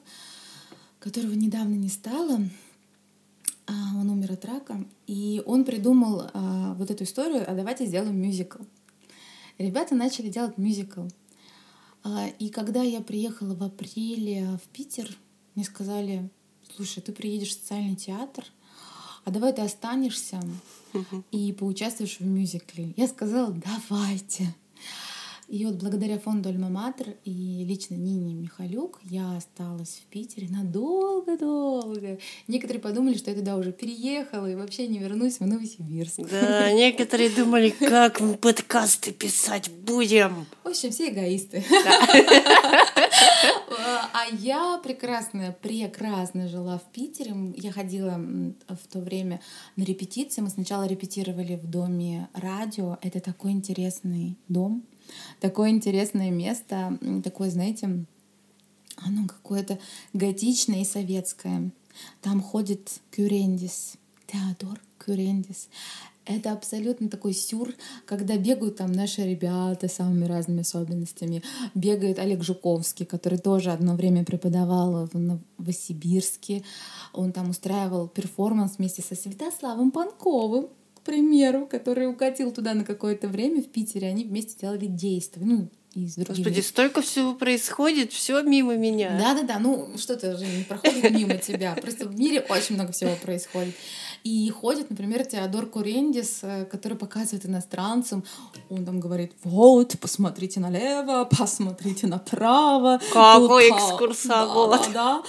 которого 0.99 1.33
недавно 1.33 1.73
не 1.73 1.89
стало. 1.89 2.41
А, 3.67 3.73
он 3.95 4.09
умер 4.09 4.33
от 4.33 4.45
рака. 4.45 4.85
И 5.07 5.41
он 5.45 5.65
придумал 5.65 6.21
э, 6.21 6.73
вот 6.75 6.91
эту 6.91 7.03
историю, 7.03 7.43
а 7.47 7.55
давайте 7.55 7.85
сделаем 7.85 8.21
мюзикл. 8.21 8.63
Ребята 9.57 9.95
начали 9.95 10.29
делать 10.29 10.57
мюзикл. 10.57 11.07
И 12.39 12.49
когда 12.49 12.81
я 12.81 13.01
приехала 13.01 13.53
в 13.53 13.61
апреле 13.61 14.57
в 14.63 14.67
Питер, 14.69 15.15
мне 15.53 15.63
сказали, 15.63 16.31
слушай, 16.75 16.99
ты 16.99 17.11
приедешь 17.11 17.49
в 17.49 17.61
социальный 17.61 17.95
театр, 17.95 18.43
а 19.23 19.29
давай 19.29 19.53
ты 19.53 19.61
останешься 19.61 20.41
и 21.31 21.53
поучаствуешь 21.53 22.19
в 22.19 22.25
мюзикле. 22.25 22.93
Я 22.97 23.07
сказала, 23.07 23.51
давайте. 23.53 24.55
И 25.51 25.65
вот 25.65 25.75
благодаря 25.75 26.17
фонду 26.17 26.47
Альма-Матер 26.47 27.17
и 27.25 27.65
лично 27.65 27.95
Нине 27.95 28.33
Михалюк 28.33 29.01
я 29.03 29.35
осталась 29.35 30.01
в 30.01 30.05
Питере 30.09 30.47
надолго-долго. 30.49 32.19
Некоторые 32.47 32.81
подумали, 32.81 33.17
что 33.17 33.31
я 33.31 33.35
туда 33.35 33.57
уже 33.57 33.73
переехала 33.73 34.49
и 34.49 34.55
вообще 34.55 34.87
не 34.87 34.99
вернусь 34.99 35.41
в 35.41 35.45
Новосибирск. 35.45 36.21
Да, 36.31 36.71
некоторые 36.71 37.29
думали, 37.31 37.71
как 37.71 38.21
мы 38.21 38.35
подкасты 38.35 39.11
писать 39.11 39.69
будем. 39.69 40.45
В 40.63 40.69
общем, 40.69 40.89
все 40.91 41.09
эгоисты. 41.09 41.65
А 44.13 44.25
я 44.39 44.79
прекрасно, 44.81 45.53
прекрасно 45.61 46.47
жила 46.47 46.77
в 46.77 46.93
Питере. 46.93 47.35
Я 47.57 47.73
ходила 47.73 48.17
в 48.69 48.87
то 48.89 48.99
время 48.99 49.41
на 49.75 49.83
репетиции. 49.83 50.39
Мы 50.39 50.49
сначала 50.49 50.87
репетировали 50.87 51.55
в 51.55 51.69
доме 51.69 52.29
радио. 52.33 52.97
Это 53.01 53.19
такой 53.19 53.51
интересный 53.51 54.37
дом 54.47 54.85
такое 55.39 55.69
интересное 55.69 56.31
место, 56.31 56.97
такое, 57.23 57.49
знаете, 57.49 58.05
оно 58.97 59.27
какое-то 59.27 59.79
готичное 60.13 60.81
и 60.81 60.85
советское. 60.85 61.71
Там 62.21 62.41
ходит 62.41 63.01
Кюрендис, 63.11 63.93
Теодор 64.27 64.79
Кюрендис. 64.97 65.69
Это 66.25 66.51
абсолютно 66.51 67.09
такой 67.09 67.33
сюр, 67.33 67.73
когда 68.05 68.37
бегают 68.37 68.77
там 68.77 68.91
наши 68.91 69.23
ребята 69.23 69.87
с 69.87 69.93
самыми 69.93 70.25
разными 70.25 70.61
особенностями. 70.61 71.41
Бегает 71.73 72.19
Олег 72.19 72.43
Жуковский, 72.43 73.07
который 73.07 73.39
тоже 73.39 73.71
одно 73.71 73.95
время 73.95 74.23
преподавал 74.23 75.09
в 75.11 75.17
Новосибирске. 75.17 76.63
Он 77.13 77.31
там 77.31 77.49
устраивал 77.49 78.07
перформанс 78.07 78.77
вместе 78.77 79.01
со 79.01 79.15
Святославом 79.15 79.89
Панковым 79.89 80.69
к 81.01 81.05
примеру, 81.05 81.65
который 81.65 82.07
укатил 82.07 82.51
туда 82.51 82.75
на 82.75 82.83
какое-то 82.83 83.27
время 83.27 83.63
в 83.63 83.69
Питере, 83.69 84.07
они 84.07 84.23
вместе 84.23 84.55
делали 84.61 84.85
действия. 84.85 85.43
Ну, 85.43 85.69
и 85.95 86.07
с 86.07 86.15
другими. 86.15 86.37
Господи, 86.37 86.61
столько 86.61 87.01
всего 87.01 87.33
происходит, 87.33 88.13
все 88.13 88.41
мимо 88.43 88.75
меня. 88.75 89.17
Да, 89.19 89.33
да, 89.33 89.41
да. 89.41 89.59
Ну, 89.59 89.97
что-то 89.97 90.37
же 90.37 90.45
не 90.45 90.63
проходит 90.63 91.09
мимо 91.11 91.37
тебя. 91.37 91.75
Просто 91.81 92.07
в 92.07 92.17
мире 92.17 92.45
очень 92.49 92.75
много 92.75 92.91
всего 92.91 93.15
происходит. 93.15 93.73
И 94.23 94.49
ходит, 94.49 94.89
например, 94.89 95.25
Теодор 95.25 95.65
Курендис, 95.65 96.39
э, 96.43 96.65
который 96.65 96.97
показывает 96.97 97.45
иностранцам, 97.45 98.23
он 98.69 98.85
там 98.85 98.99
говорит, 98.99 99.31
вот, 99.43 99.97
посмотрите 99.99 100.59
налево, 100.59 101.25
посмотрите 101.37 102.07
направо. 102.07 102.99
Какой 103.11 103.69
экскурсовод. 103.69 104.81
Да, 104.93 104.93
да, 104.93 105.23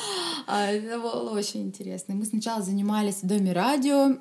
да. 0.46 0.70
Это 0.70 0.98
было 0.98 1.30
очень 1.30 1.62
интересно. 1.62 2.14
Мы 2.14 2.26
сначала 2.26 2.62
занимались 2.62 3.22
в 3.22 3.26
Доме 3.26 3.52
радио, 3.52 4.16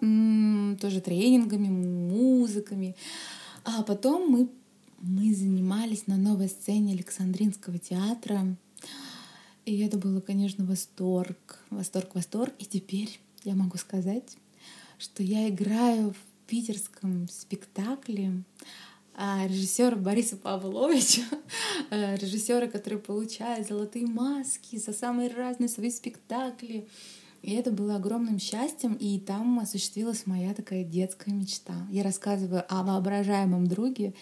тоже 0.80 1.02
тренингами, 1.02 1.68
музыками. 1.68 2.96
А 3.66 3.84
потом 3.84 4.30
мы 4.30 4.50
мы 5.02 5.34
занимались 5.34 6.06
на 6.06 6.16
новой 6.16 6.48
сцене 6.48 6.94
Александринского 6.94 7.80
театра. 7.80 8.56
И 9.66 9.80
это 9.80 9.98
было, 9.98 10.22
конечно, 10.22 10.64
восторг, 10.64 11.60
восторг, 11.72 12.14
восторг. 12.14 12.54
И 12.60 12.66
теперь 12.66 13.20
я 13.44 13.56
могу 13.56 13.78
сказать, 13.78 14.38
что 15.02 15.24
я 15.24 15.50
играю 15.50 16.12
в 16.12 16.48
питерском 16.48 17.28
спектакле 17.28 18.44
а, 19.16 19.48
режиссера 19.48 19.96
Бориса 19.96 20.38
Павловича, 20.38 21.24
э, 21.90 22.18
режиссера, 22.18 22.68
который 22.68 23.00
получает 23.00 23.68
золотые 23.68 24.06
маски 24.06 24.78
за 24.78 24.94
самые 24.94 25.30
разные 25.30 25.70
свои 25.70 25.90
спектакли. 25.90 26.88
И 27.42 27.52
это 27.54 27.72
было 27.72 27.96
огромным 27.96 28.38
счастьем, 28.38 28.94
и 28.94 29.20
там 29.20 29.60
осуществилась 29.60 30.28
моя 30.28 30.54
такая 30.54 30.84
детская 30.84 31.32
мечта. 31.32 31.74
Я 31.90 32.04
рассказываю 32.04 32.64
о 32.70 32.84
воображаемом 32.84 33.66
друге, 33.66 34.14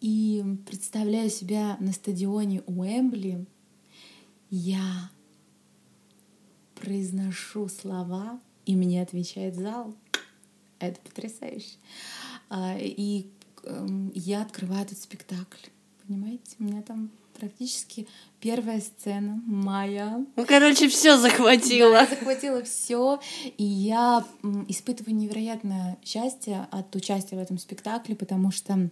и 0.00 0.42
представляю 0.66 1.28
себя 1.28 1.76
на 1.80 1.92
стадионе 1.92 2.62
Уэмбли, 2.66 3.46
я 4.48 5.10
произношу 6.74 7.68
слова, 7.68 8.40
и 8.66 8.76
мне 8.76 9.00
отвечает 9.00 9.54
зал. 9.54 9.94
Это 10.78 11.00
потрясающе. 11.00 11.76
А, 12.50 12.76
и 12.78 13.26
эм, 13.64 14.12
я 14.14 14.42
открываю 14.42 14.82
этот 14.82 14.98
спектакль. 14.98 15.70
Понимаете, 16.06 16.56
у 16.58 16.64
меня 16.64 16.82
там 16.82 17.10
практически 17.38 18.06
первая 18.40 18.80
сцена 18.80 19.40
моя. 19.46 20.24
Ну, 20.36 20.46
короче, 20.46 20.88
все 20.88 21.18
захватила. 21.18 22.00
Да, 22.00 22.06
захватила 22.06 22.62
все, 22.62 23.20
и 23.56 23.64
я 23.64 24.24
испытываю 24.68 25.14
невероятное 25.14 25.98
счастье 26.04 26.68
от 26.70 26.94
участия 26.94 27.36
в 27.36 27.40
этом 27.40 27.58
спектакле, 27.58 28.14
потому 28.14 28.50
что 28.50 28.90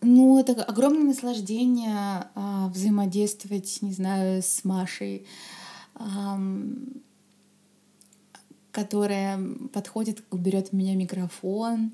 ну, 0.00 0.38
это 0.38 0.60
огромное 0.64 1.04
наслаждение 1.04 2.26
а, 2.34 2.68
взаимодействовать, 2.68 3.78
не 3.82 3.92
знаю, 3.92 4.42
с 4.42 4.64
Машей, 4.64 5.26
а, 5.94 6.40
которая 8.72 9.38
подходит, 9.72 10.24
берет 10.32 10.70
у 10.72 10.76
меня 10.76 10.96
микрофон, 10.96 11.92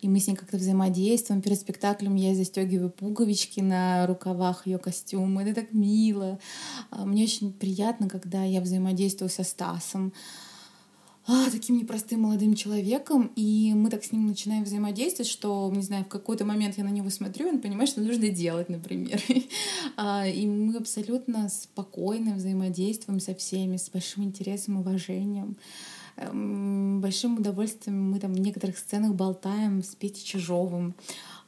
и 0.00 0.08
мы 0.08 0.20
с 0.20 0.26
ней 0.26 0.34
как-то 0.34 0.56
взаимодействуем. 0.56 1.40
Перед 1.40 1.60
спектаклем 1.60 2.14
я 2.16 2.34
застегиваю 2.34 2.90
пуговички 2.90 3.60
на 3.60 4.06
рукавах 4.06 4.66
ее 4.66 4.78
костюма. 4.78 5.42
Это 5.42 5.62
так 5.62 5.72
мило. 5.72 6.38
А, 6.90 7.06
мне 7.06 7.24
очень 7.24 7.52
приятно, 7.52 8.08
когда 8.08 8.44
я 8.44 8.60
взаимодействую 8.60 9.30
со 9.30 9.44
Стасом 9.44 10.12
а, 11.26 11.50
таким 11.50 11.78
непростым 11.78 12.20
молодым 12.20 12.54
человеком, 12.54 13.32
и 13.34 13.72
мы 13.74 13.88
так 13.88 14.04
с 14.04 14.12
ним 14.12 14.26
начинаем 14.26 14.64
взаимодействовать, 14.64 15.30
что, 15.30 15.72
не 15.74 15.80
знаю, 15.82 16.04
в 16.04 16.08
какой-то 16.08 16.44
момент 16.44 16.76
я 16.76 16.84
на 16.84 16.90
него 16.90 17.08
смотрю, 17.08 17.46
и 17.46 17.52
он 17.52 17.60
понимает, 17.60 17.88
что 17.88 18.02
нужно 18.02 18.28
делать, 18.28 18.68
например. 18.68 19.22
А, 19.96 20.26
и 20.26 20.44
мы 20.46 20.76
абсолютно 20.76 21.48
спокойно 21.48 22.34
взаимодействуем 22.34 23.20
со 23.20 23.34
всеми, 23.34 23.76
с 23.76 23.88
большим 23.88 24.24
интересом, 24.24 24.78
уважением 24.78 25.44
эм, 25.44 25.56
большим 26.16 27.38
удовольствием 27.38 28.10
мы 28.10 28.20
там 28.20 28.32
в 28.32 28.40
некоторых 28.40 28.78
сценах 28.78 29.14
болтаем 29.14 29.82
с 29.82 29.94
Петей 29.94 30.24
Чижовым 30.24 30.94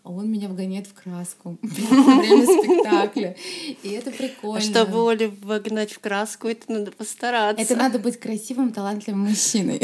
а 0.07 0.11
он 0.11 0.31
меня 0.31 0.49
вгоняет 0.49 0.87
в 0.87 0.95
краску 0.95 1.59
во 1.63 2.15
время 2.21 2.45
спектакля. 2.47 3.37
И 3.83 3.91
это 3.91 4.13
прикольно. 4.13 4.59
А 4.59 4.61
чтобы 4.61 5.11
Олю 5.11 5.35
вогнать 5.43 5.93
в 5.93 5.99
краску, 5.99 6.47
это 6.47 6.71
надо 6.71 6.93
постараться. 6.93 7.61
Это 7.61 7.75
надо 7.75 7.99
быть 7.99 8.21
красивым, 8.21 8.73
талантливым 8.73 9.23
мужчиной. 9.23 9.79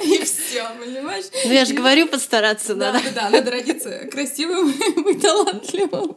И 0.00 0.24
все, 0.24 0.64
понимаешь? 0.80 1.26
Ну 1.44 1.52
я 1.52 1.66
же 1.66 1.74
говорю, 1.74 2.08
постараться 2.08 2.74
надо. 2.74 3.02
Да, 3.04 3.10
да, 3.24 3.28
надо 3.28 3.50
родиться 3.50 4.06
красивым 4.10 4.70
и 4.70 5.14
талантливым. 5.20 6.16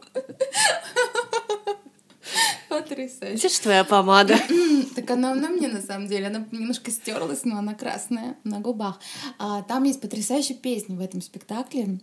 Потрясающе. 2.72 3.48
Же 3.50 3.60
твоя 3.60 3.84
помада? 3.84 4.34
так 4.96 5.10
она 5.10 5.34
на 5.34 5.48
мне, 5.50 5.68
на 5.68 5.82
самом 5.82 6.08
деле. 6.08 6.28
Она 6.28 6.46
немножко 6.52 6.90
стерлась, 6.90 7.44
но 7.44 7.58
она 7.58 7.74
красная 7.74 8.38
на 8.44 8.60
губах. 8.60 8.98
А, 9.38 9.62
там 9.62 9.84
есть 9.84 10.00
потрясающие 10.00 10.56
песни 10.56 10.96
в 10.96 11.00
этом 11.02 11.20
спектакле. 11.20 12.00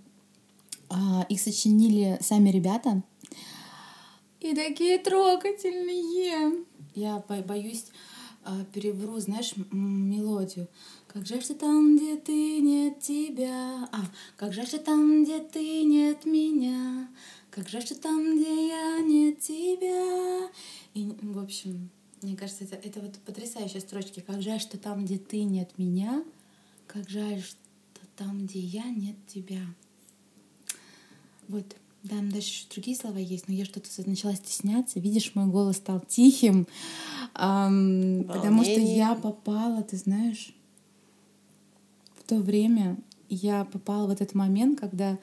А, 0.89 1.25
их 1.27 1.41
сочинили 1.41 2.19
сами 2.21 2.51
ребята. 2.51 3.01
И 4.41 4.53
такие 4.53 4.99
трогательные. 4.99 6.65
Я 6.93 7.23
боюсь 7.47 7.85
а, 8.45 8.63
перевру, 8.71 9.19
знаешь, 9.19 9.53
мелодию. 9.71 10.67
Как 11.07 11.25
жаль, 11.25 11.41
что 11.41 11.55
там, 11.55 11.97
где 11.97 12.15
ты, 12.15 12.59
нет 12.59 12.99
тебя. 12.99 13.89
А, 13.91 14.01
как 14.37 14.53
жаль, 14.53 14.67
что 14.67 14.77
там, 14.77 15.23
где 15.23 15.39
ты, 15.39 15.83
нет 15.83 16.25
меня. 16.25 17.07
Как 17.59 17.67
жаль, 17.67 17.81
что 17.81 17.95
там, 17.95 18.37
где 18.37 18.69
я, 18.69 19.01
нет 19.01 19.41
тебя. 19.41 20.49
И, 20.93 21.11
в 21.21 21.39
общем, 21.39 21.89
мне 22.21 22.37
кажется, 22.37 22.63
это, 22.63 22.77
это 22.77 23.01
вот 23.01 23.19
потрясающие 23.25 23.81
строчки. 23.81 24.21
Как 24.21 24.41
жаль, 24.41 24.61
что 24.61 24.77
там, 24.77 25.03
где 25.03 25.17
ты, 25.17 25.43
нет 25.43 25.77
меня. 25.77 26.23
Как 26.87 27.09
жаль, 27.09 27.41
что 27.41 28.07
там, 28.15 28.45
где 28.45 28.59
я, 28.59 28.85
нет 28.85 29.17
тебя. 29.27 29.59
Вот. 31.49 31.65
Там 32.09 32.31
дальше 32.31 32.47
еще 32.47 32.65
другие 32.73 32.95
слова 32.95 33.17
есть, 33.17 33.49
но 33.49 33.53
я 33.53 33.65
что-то 33.65 33.89
начала 34.09 34.33
стесняться. 34.35 35.01
Видишь, 35.01 35.35
мой 35.35 35.47
голос 35.47 35.75
стал 35.75 35.99
тихим, 35.99 36.65
эм, 37.35 38.23
потому 38.25 38.63
что 38.63 38.79
я 38.79 39.15
попала, 39.15 39.83
ты 39.83 39.97
знаешь, 39.97 40.55
в 42.17 42.23
то 42.23 42.37
время 42.37 42.97
я 43.27 43.65
попала 43.65 44.07
в 44.07 44.11
этот 44.11 44.33
момент, 44.33 44.79
когда 44.79 45.19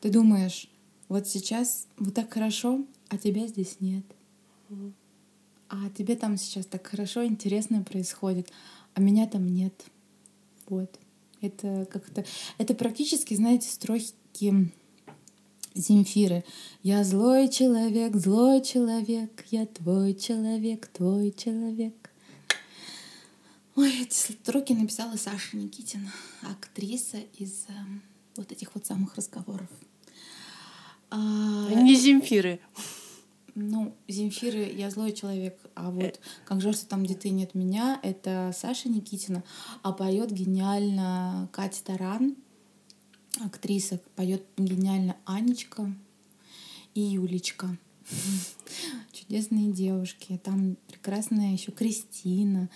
ты 0.00 0.10
думаешь, 0.10 0.68
вот 1.08 1.26
сейчас 1.26 1.86
вот 1.96 2.14
так 2.14 2.32
хорошо, 2.32 2.84
а 3.08 3.18
тебя 3.18 3.46
здесь 3.46 3.76
нет. 3.80 4.04
А 5.68 5.90
тебе 5.90 6.16
там 6.16 6.36
сейчас 6.36 6.66
так 6.66 6.86
хорошо, 6.86 7.24
интересно 7.24 7.82
происходит, 7.82 8.50
а 8.94 9.00
меня 9.00 9.26
там 9.26 9.46
нет. 9.46 9.74
Вот. 10.66 10.98
Это 11.40 11.86
как-то... 11.90 12.24
Это 12.58 12.74
практически, 12.74 13.34
знаете, 13.34 13.70
строчки 13.70 14.70
Земфиры. 15.74 16.44
Я 16.82 17.04
злой 17.04 17.48
человек, 17.48 18.16
злой 18.16 18.62
человек, 18.62 19.44
я 19.50 19.66
твой 19.66 20.14
человек, 20.14 20.88
твой 20.88 21.30
человек. 21.30 22.10
Ой, 23.76 24.02
эти 24.02 24.14
строки 24.14 24.72
написала 24.72 25.16
Саша 25.16 25.56
Никитина, 25.56 26.12
актриса 26.42 27.18
из 27.36 27.66
э, 27.68 27.72
вот 28.34 28.50
этих 28.50 28.74
вот 28.74 28.86
самых 28.86 29.14
разговоров. 29.14 29.68
А, 31.10 31.68
Не 31.74 31.94
Земфиры. 31.94 32.60
Ну, 33.54 33.96
Земфиры 34.06 34.72
«Я 34.72 34.88
злой 34.90 35.12
человек», 35.12 35.58
а 35.74 35.90
вот 35.90 36.20
«Как 36.44 36.60
жаль, 36.60 36.74
что 36.74 36.86
там, 36.86 37.02
где 37.02 37.14
ты 37.14 37.30
нет 37.30 37.56
меня»— 37.56 37.98
это 38.04 38.52
Саша 38.56 38.88
Никитина, 38.88 39.42
а 39.82 39.92
поет 39.92 40.30
гениально 40.30 41.48
Катя 41.50 41.82
Таран, 41.82 42.36
актриса, 43.40 44.00
поет 44.14 44.44
гениально 44.56 45.16
Анечка 45.24 45.92
и 46.94 47.00
Юлечка. 47.00 47.76
Чудесные 49.12 49.72
девушки. 49.72 50.40
Там 50.42 50.76
прекрасная 50.86 51.52
еще 51.52 51.72
Кристина. 51.72 52.68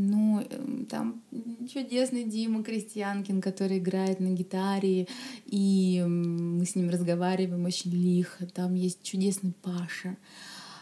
Ну, 0.00 0.40
эм, 0.40 0.86
там 0.86 1.20
чудесный 1.68 2.22
Дима 2.22 2.62
Крестьянкин, 2.62 3.40
который 3.40 3.78
играет 3.78 4.20
на 4.20 4.28
гитаре, 4.28 5.08
и 5.44 6.04
мы 6.06 6.64
с 6.64 6.76
ним 6.76 6.88
разговариваем 6.88 7.64
очень 7.64 7.90
лихо. 7.90 8.46
Там 8.46 8.74
есть 8.74 9.02
чудесный 9.02 9.54
Паша, 9.60 10.16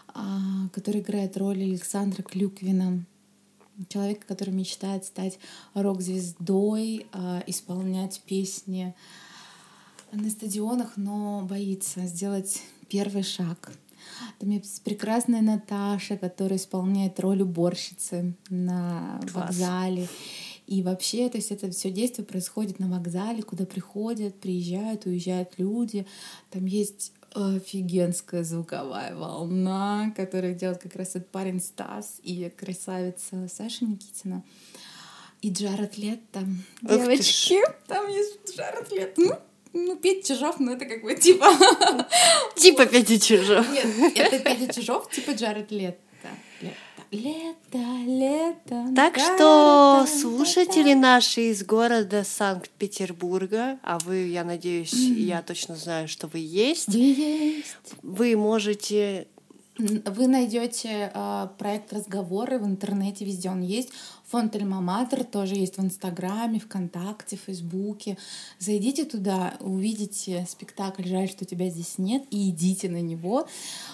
а, 0.08 0.68
который 0.70 1.00
играет 1.00 1.34
роль 1.38 1.62
Александра 1.62 2.22
Клюквина, 2.22 3.06
человека, 3.88 4.26
который 4.28 4.52
мечтает 4.52 5.06
стать 5.06 5.38
рок-звездой, 5.72 7.06
а, 7.12 7.42
исполнять 7.46 8.20
песни 8.26 8.94
на 10.12 10.28
стадионах, 10.28 10.98
но 10.98 11.40
боится 11.48 12.04
сделать 12.04 12.62
первый 12.90 13.22
шаг— 13.22 13.72
там 14.38 14.50
есть 14.50 14.82
прекрасная 14.82 15.42
Наташа, 15.42 16.16
которая 16.16 16.58
исполняет 16.58 17.18
роль 17.20 17.42
уборщицы 17.42 18.34
на 18.48 19.20
Класс. 19.32 19.46
вокзале. 19.46 20.08
И 20.66 20.82
вообще, 20.82 21.28
то 21.28 21.38
есть 21.38 21.52
это 21.52 21.70
все 21.70 21.90
действие 21.90 22.26
происходит 22.26 22.80
на 22.80 22.88
вокзале, 22.88 23.42
куда 23.42 23.66
приходят, 23.66 24.40
приезжают, 24.40 25.06
уезжают 25.06 25.50
люди. 25.58 26.06
Там 26.50 26.66
есть 26.66 27.12
офигенская 27.34 28.42
звуковая 28.42 29.14
волна, 29.14 30.12
которую 30.16 30.54
делает 30.54 30.82
как 30.82 30.96
раз 30.96 31.10
этот 31.10 31.28
парень 31.30 31.60
Стас 31.60 32.16
и 32.22 32.50
красавица 32.56 33.46
Саша 33.48 33.84
Никитина. 33.84 34.42
И 35.42 35.52
Джаред 35.52 35.98
Летто. 35.98 36.46
Девочки, 36.82 37.58
там 37.86 38.08
есть 38.08 38.56
Джаред 38.56 38.90
Летто. 38.90 39.20
Ну, 39.20 39.38
ну, 39.72 39.96
Петя 39.96 40.34
Чижов, 40.34 40.58
ну 40.58 40.72
это 40.72 40.86
как 40.86 41.02
бы 41.02 41.14
типа... 41.26 41.46
Типа 42.54 42.86
Петя 42.86 43.18
Чижов. 43.18 43.66
Нет, 43.70 44.16
это 44.16 44.38
Петя 44.38 44.72
Чижов, 44.72 45.10
типа 45.10 45.32
Джаред 45.32 45.70
Лето. 45.70 45.98
Лето, 47.12 47.78
лето. 48.04 48.92
Так 48.94 49.16
что 49.16 50.06
слушатели 50.08 50.92
наши 50.92 51.52
из 51.52 51.64
города 51.64 52.24
Санкт-Петербурга, 52.24 53.78
а 53.82 53.98
вы, 54.00 54.26
я 54.26 54.42
надеюсь, 54.42 54.92
я 54.92 55.40
точно 55.42 55.76
знаю, 55.76 56.08
что 56.08 56.26
вы 56.26 56.40
есть. 56.40 56.88
Есть. 56.88 57.76
Вы 58.02 58.36
можете 58.36 59.28
вы 59.78 60.26
найдете 60.26 61.12
э, 61.12 61.48
проект 61.58 61.92
разговоры 61.92 62.58
в 62.58 62.64
интернете, 62.64 63.26
везде 63.26 63.50
он 63.50 63.60
есть. 63.60 63.90
Фонд 64.30 64.56
Альма-Матер 64.56 65.22
тоже 65.22 65.54
есть 65.54 65.76
в 65.76 65.80
Инстаграме, 65.80 66.58
ВКонтакте, 66.58 67.36
Фейсбуке. 67.36 68.18
Зайдите 68.58 69.04
туда, 69.04 69.54
увидите 69.60 70.46
спектакль 70.50 71.06
«Жаль, 71.06 71.28
что 71.28 71.44
тебя 71.44 71.70
здесь 71.70 71.98
нет» 71.98 72.24
и 72.30 72.50
идите 72.50 72.88
на 72.88 73.00
него. 73.00 73.46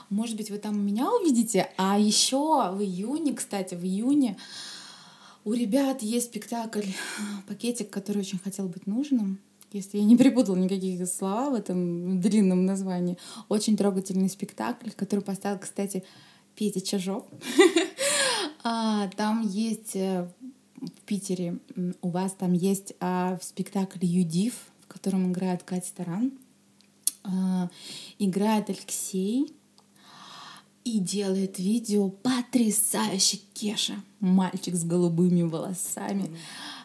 Может 0.08 0.36
быть, 0.36 0.50
вы 0.50 0.56
там 0.56 0.80
меня 0.80 1.12
увидите. 1.12 1.68
А 1.76 1.98
еще 1.98 2.72
в 2.72 2.80
июне, 2.80 3.34
кстати, 3.34 3.74
в 3.74 3.84
июне 3.84 4.38
у 5.44 5.52
ребят 5.52 6.02
есть 6.02 6.26
спектакль 6.26 6.86
«Пакетик», 7.46 7.90
который 7.90 8.20
очень 8.20 8.38
хотел 8.38 8.68
быть 8.68 8.86
нужным 8.86 9.38
если 9.74 9.96
я 9.96 10.04
не 10.04 10.18
перепутала 10.18 10.56
никаких 10.56 11.08
слова 11.08 11.48
в 11.48 11.54
этом 11.54 12.20
длинном 12.20 12.66
названии. 12.66 13.16
Очень 13.48 13.78
трогательный 13.78 14.28
спектакль, 14.28 14.90
который 14.90 15.20
поставил, 15.20 15.58
кстати, 15.58 16.04
Петя 16.54 16.82
Чижов. 16.82 17.24
А, 18.64 19.08
там 19.08 19.42
есть 19.42 19.96
э, 19.96 20.28
в 20.76 21.00
Питере, 21.06 21.58
у 22.00 22.08
вас 22.08 22.32
там 22.32 22.52
есть 22.52 22.94
а, 23.00 23.38
спектакль 23.42 24.04
«Юдив», 24.04 24.54
в 24.82 24.86
котором 24.86 25.30
играет 25.30 25.62
Катя 25.62 25.92
Таран. 25.96 26.32
А, 27.24 27.68
играет 28.18 28.68
Алексей 28.70 29.52
и 30.84 30.98
делает 30.98 31.58
видео 31.58 32.08
потрясающий 32.08 33.42
Кеша, 33.54 33.94
мальчик 34.20 34.74
с 34.74 34.84
голубыми 34.84 35.42
волосами. 35.42 36.36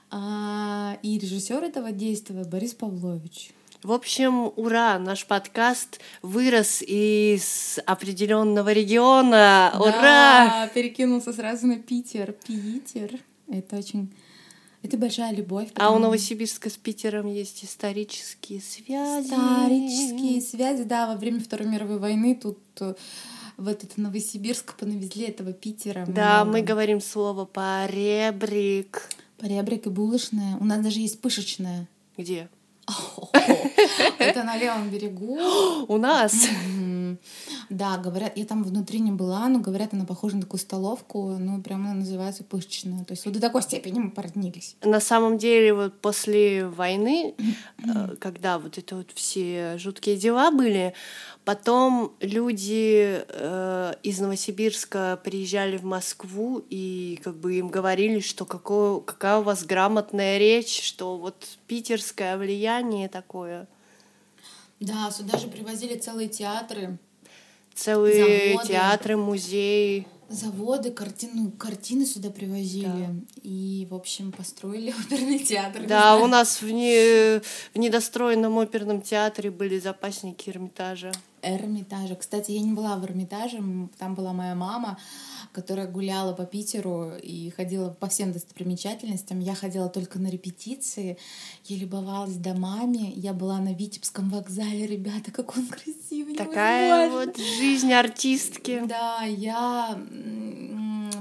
А, 0.09 0.97
и 1.01 1.17
режиссер 1.17 1.63
этого 1.63 1.91
действия 1.91 2.43
Борис 2.43 2.73
Павлович. 2.73 3.51
В 3.83 3.91
общем, 3.91 4.51
ура! 4.55 4.97
Наш 4.97 5.27
подкаст 5.27 5.99
вырос 6.23 6.81
из 6.81 7.77
определенного 7.85 8.73
региона. 8.73 9.71
Да, 9.71 9.79
ура! 9.79 10.67
Перекинулся 10.73 11.31
сразу 11.31 11.67
на 11.67 11.77
Питер. 11.77 12.33
Питер. 12.47 13.19
Это 13.47 13.77
очень 13.77 14.11
это 14.81 14.97
большая 14.97 15.33
любовь. 15.33 15.69
Потому... 15.73 15.89
А 15.89 15.95
у 15.95 15.99
Новосибирска 15.99 16.69
с 16.71 16.77
Питером 16.77 17.27
есть 17.27 17.63
исторические 17.63 18.61
связи. 18.61 19.27
Исторические 19.27 20.41
связи, 20.41 20.83
да. 20.83 21.07
Во 21.07 21.15
время 21.15 21.39
Второй 21.39 21.67
мировой 21.67 21.99
войны 21.99 22.39
тут 22.41 22.59
э, 22.79 22.95
в 23.57 23.67
этот 23.67 23.97
Новосибирск 23.97 24.75
понавезли 24.75 25.25
этого 25.25 25.53
Питера. 25.53 26.05
Да, 26.07 26.43
много. 26.43 26.51
мы 26.51 26.61
говорим 26.65 26.99
слово 26.99 27.45
поребрик. 27.45 29.09
Поребрик 29.37 29.85
и 29.85 29.89
булочная. 29.89 30.57
У 30.57 30.65
нас 30.65 30.83
даже 30.83 30.99
есть 30.99 31.21
пышечная. 31.21 31.87
Где? 32.17 32.49
Это 34.19 34.43
на 34.43 34.57
левом 34.57 34.89
берегу. 34.89 35.39
У 35.87 35.97
нас. 35.97 36.47
Да, 37.69 37.97
говорят, 37.97 38.37
я 38.37 38.45
там 38.45 38.63
внутри 38.63 38.99
не 38.99 39.11
была, 39.11 39.47
но 39.47 39.59
говорят, 39.59 39.93
она 39.93 40.05
похожа 40.05 40.35
на 40.35 40.41
такую 40.43 40.59
столовку, 40.59 41.37
ну, 41.37 41.61
прям 41.61 41.85
она 41.85 41.95
называется 41.95 42.43
пышечная. 42.43 43.03
То 43.05 43.13
есть 43.13 43.25
вот 43.25 43.33
до 43.33 43.39
такой 43.39 43.61
степени 43.61 43.99
мы 43.99 44.11
породнились. 44.11 44.75
На 44.83 44.99
самом 44.99 45.37
деле, 45.37 45.73
вот 45.73 45.99
после 46.01 46.67
войны, 46.67 47.35
э, 47.83 48.15
когда 48.19 48.59
вот 48.59 48.77
это 48.77 48.95
вот 48.95 49.11
все 49.13 49.77
жуткие 49.77 50.17
дела 50.17 50.51
были, 50.51 50.93
Потом 51.47 52.11
люди 52.19 53.23
э, 53.25 53.93
из 54.03 54.19
Новосибирска 54.19 55.17
приезжали 55.23 55.77
в 55.77 55.85
Москву 55.85 56.61
и 56.69 57.21
как 57.23 57.37
бы 57.37 57.55
им 57.55 57.69
говорили, 57.69 58.19
что 58.19 58.43
какое, 58.43 58.99
какая 58.99 59.37
у 59.37 59.43
вас 59.43 59.63
грамотная 59.63 60.39
речь, 60.39 60.83
что 60.83 61.15
вот 61.17 61.57
питерское 61.67 62.37
влияние 62.37 63.07
такое. 63.07 63.65
Да, 64.79 65.09
сюда 65.11 65.37
же 65.37 65.47
привозили 65.47 65.97
целые 65.97 66.29
театры. 66.29 66.97
Целые 67.73 68.53
заводы, 68.53 68.67
театры, 68.67 69.17
музеи. 69.17 70.07
Заводы, 70.29 70.91
картину, 70.91 71.51
картины 71.51 72.05
сюда 72.05 72.29
привозили. 72.29 72.85
Да. 72.85 73.13
И, 73.43 73.87
в 73.89 73.95
общем, 73.95 74.31
построили 74.31 74.93
оперный 75.05 75.39
театр. 75.39 75.85
Да, 75.87 76.17
у 76.17 76.27
нас 76.27 76.61
в, 76.61 76.69
не, 76.69 77.39
в 77.39 77.77
недостроенном 77.77 78.57
оперном 78.57 79.01
театре 79.01 79.51
были 79.51 79.79
запасники 79.79 80.49
Эрмитажа. 80.49 81.11
Эрмитажа. 81.41 82.15
Кстати, 82.15 82.51
я 82.51 82.61
не 82.61 82.73
была 82.73 82.95
в 82.97 83.05
Эрмитаже, 83.05 83.61
там 83.97 84.15
была 84.15 84.33
моя 84.33 84.55
мама, 84.55 84.97
которая 85.51 85.87
гуляла 85.87 86.33
по 86.33 86.45
Питеру 86.45 87.13
и 87.15 87.49
ходила 87.51 87.89
по 87.89 88.07
всем 88.07 88.31
достопримечательностям. 88.31 89.39
Я 89.39 89.55
ходила 89.55 89.89
только 89.89 90.19
на 90.19 90.27
репетиции, 90.27 91.17
я 91.65 91.77
любовалась 91.77 92.35
домами, 92.35 93.13
я 93.15 93.33
была 93.33 93.59
на 93.59 93.73
Витебском 93.73 94.29
вокзале, 94.29 94.85
ребята, 94.85 95.31
как 95.31 95.57
он 95.57 95.67
красивый. 95.67 96.35
Такая 96.35 97.09
вот 97.09 97.37
жизнь 97.37 97.91
артистки. 97.93 98.83
Да, 98.85 99.23
я 99.23 99.99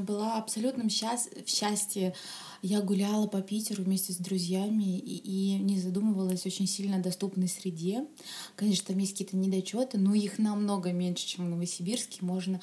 была 0.06 0.38
абсолютным 0.38 0.88
счаст... 0.88 1.28
счастье 1.46 2.14
я 2.62 2.80
гуляла 2.80 3.26
по 3.26 3.42
Питеру 3.42 3.84
вместе 3.84 4.12
с 4.12 4.16
друзьями 4.16 4.98
и, 4.98 5.16
и 5.18 5.58
не 5.58 5.78
задумывалась 5.78 6.46
очень 6.46 6.66
сильно 6.66 6.96
о 6.96 7.02
доступной 7.02 7.48
среде. 7.48 8.06
Конечно, 8.54 8.88
там 8.88 8.98
есть 8.98 9.12
какие-то 9.12 9.36
недочеты, 9.36 9.98
но 9.98 10.14
их 10.14 10.38
намного 10.38 10.92
меньше, 10.92 11.26
чем 11.26 11.46
в 11.46 11.50
Новосибирске. 11.50 12.24
Можно 12.24 12.60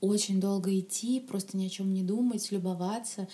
очень 0.00 0.40
долго 0.40 0.76
идти, 0.78 1.20
просто 1.20 1.56
ни 1.56 1.66
о 1.66 1.70
чем 1.70 1.92
не 1.92 2.02
думать, 2.02 2.50
любоваться. 2.50 3.28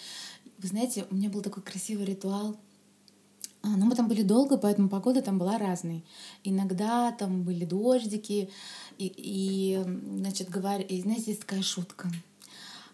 Вы 0.58 0.68
знаете, 0.68 1.06
у 1.10 1.14
меня 1.14 1.30
был 1.30 1.42
такой 1.42 1.62
красивый 1.62 2.04
ритуал. 2.04 2.56
А, 3.62 3.68
ну, 3.68 3.84
мы 3.86 3.94
там 3.94 4.08
были 4.08 4.22
долго, 4.22 4.56
поэтому 4.56 4.88
погода 4.88 5.20
там 5.22 5.38
была 5.38 5.58
разной. 5.58 6.04
Иногда 6.44 7.12
там 7.12 7.42
были 7.42 7.64
дождики, 7.64 8.50
и, 8.98 9.12
и 9.16 9.82
значит, 10.18 10.48
говоря, 10.48 10.82
и, 10.82 11.00
знаете, 11.02 11.30
есть 11.30 11.40
такая 11.40 11.62
шутка— 11.62 12.10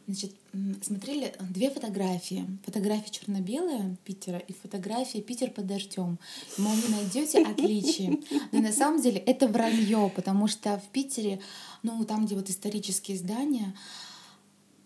Значит, 0.07 0.35
смотрели 0.83 1.35
две 1.51 1.69
фотографии. 1.71 2.47
Фотография 2.64 3.11
черно-белая 3.11 3.97
Питера 4.05 4.38
и 4.38 4.53
фотография 4.53 5.21
Питер 5.21 5.51
под 5.51 5.66
дождем. 5.66 6.19
Мол, 6.59 6.75
вы 6.75 6.88
найдете 6.90 7.42
отличие. 7.42 8.21
Но 8.53 8.61
на 8.61 8.73
самом 8.73 9.03
деле 9.03 9.19
это 9.19 9.49
вранье, 9.49 10.12
потому 10.14 10.47
что 10.47 10.79
в 10.79 10.88
Питере, 10.92 11.40
ну, 11.83 12.05
там, 12.05 12.27
где 12.27 12.37
вот 12.37 12.49
исторические 12.49 13.19
здания, 13.19 13.75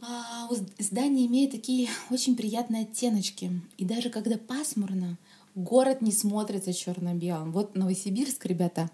А, 0.02 0.48
здание 0.78 1.26
имеет 1.26 1.50
такие 1.50 1.90
очень 2.10 2.34
приятные 2.34 2.84
оттеночки. 2.84 3.60
И 3.76 3.84
даже 3.84 4.08
когда 4.08 4.38
пасмурно, 4.38 5.18
город 5.54 6.00
не 6.00 6.10
смотрится 6.10 6.72
черно-белым. 6.72 7.52
Вот 7.52 7.76
Новосибирск, 7.76 8.46
ребята, 8.46 8.90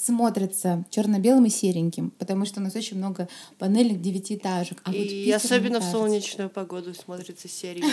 смотрится 0.00 0.84
черно-белым 0.90 1.46
и 1.46 1.50
сереньким, 1.50 2.10
потому 2.18 2.44
что 2.44 2.60
у 2.60 2.62
нас 2.62 2.74
очень 2.76 2.96
много 2.96 3.28
панельных 3.58 4.00
девятиэтажек. 4.00 4.80
А 4.84 4.94
и 4.94 5.26
вот 5.26 5.36
особенно 5.36 5.80
в 5.80 5.84
солнечную 5.84 6.50
погоду 6.50 6.94
смотрится 6.94 7.48
сереньким. 7.48 7.90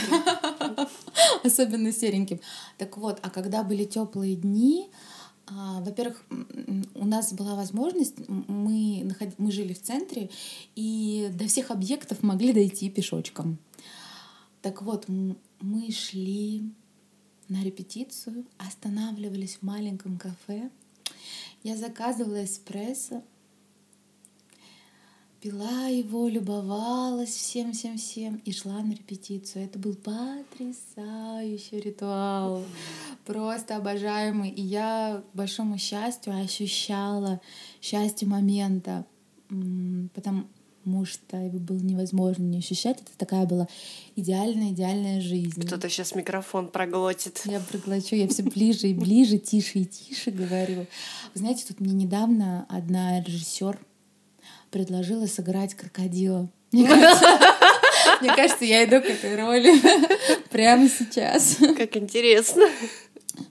Особенно 1.44 1.92
сереньким. 1.92 2.40
Так 2.78 2.98
вот, 2.98 3.20
а 3.22 3.30
когда 3.30 3.64
были 3.64 3.86
теплые 3.86 4.36
дни, 4.36 4.90
а, 5.48 5.82
во-первых, 5.82 6.24
у 6.96 7.06
нас 7.06 7.34
была 7.34 7.56
возможность, 7.56 8.16
мы, 8.28 9.02
наход... 9.04 9.30
мы 9.38 9.52
жили 9.52 9.74
в 9.74 9.82
центре, 9.82 10.30
и 10.76 11.30
до 11.34 11.48
всех 11.48 11.72
объектов 11.72 12.24
могли 12.24 12.54
дойти 12.54 12.90
пешочком. 12.90 13.58
Так 14.62 14.82
вот, 14.82 15.06
мы 15.08 15.92
шли 15.92 16.64
на 17.48 17.64
репетицию, 17.64 18.46
останавливались 18.58 19.58
в 19.58 19.64
маленьком 19.64 20.18
кафе, 20.18 20.70
я 21.64 21.76
заказывала 21.76 22.44
эспрессо, 22.46 23.24
пила 25.42 25.88
его, 25.88 26.28
любовалась 26.28 27.30
всем-всем-всем 27.30 28.38
и 28.46 28.52
шла 28.52 28.82
на 28.82 28.94
репетицию. 28.94 29.66
Это 29.66 29.78
был 29.78 29.96
потрясающий 29.96 31.80
ритуал, 31.80 32.64
просто 33.26 33.78
обожаемый. 33.78 34.50
И 34.50 34.62
я, 34.62 35.24
к 35.32 35.36
большому 35.36 35.78
счастью, 35.78 36.34
ощущала 36.36 37.42
счастье 37.82 38.28
момента, 38.28 39.06
потому, 40.16 40.48
что 41.06 41.38
его 41.38 41.60
было 41.60 41.78
невозможно 41.78 42.44
не 42.44 42.60
ощущать. 42.60 42.98
Это 42.98 43.12
такая 43.18 43.46
была 43.46 43.68
идеальная, 44.16 44.70
идеальная 44.70 45.22
жизнь. 45.22 45.66
Кто-то 45.66 45.90
сейчас 45.90 46.16
микрофон 46.16 46.68
проглотит. 46.68 47.42
Я 47.46 47.60
проглочу, 47.60 48.16
я 48.16 48.28
все 48.28 48.44
ближе 48.44 48.88
и 48.88 48.94
ближе, 48.94 49.38
тише 49.38 49.80
и 49.80 49.86
тише 49.86 50.32
говорю. 50.32 50.82
Вы 51.34 51.40
знаете, 51.40 51.66
тут 51.68 51.80
мне 51.80 51.94
недавно 51.94 52.66
одна 52.70 53.22
режиссер 53.22 53.80
предложила 54.72 55.26
сыграть 55.26 55.74
крокодила. 55.74 56.50
Мне 56.72 56.88
кажется, 56.88 57.40
мне 58.22 58.36
кажется, 58.36 58.66
я 58.66 58.84
иду 58.84 59.02
к 59.02 59.06
этой 59.06 59.36
роли 59.36 59.74
прямо 60.50 60.90
сейчас. 60.90 61.58
Как 61.78 61.96
интересно. 61.98 62.70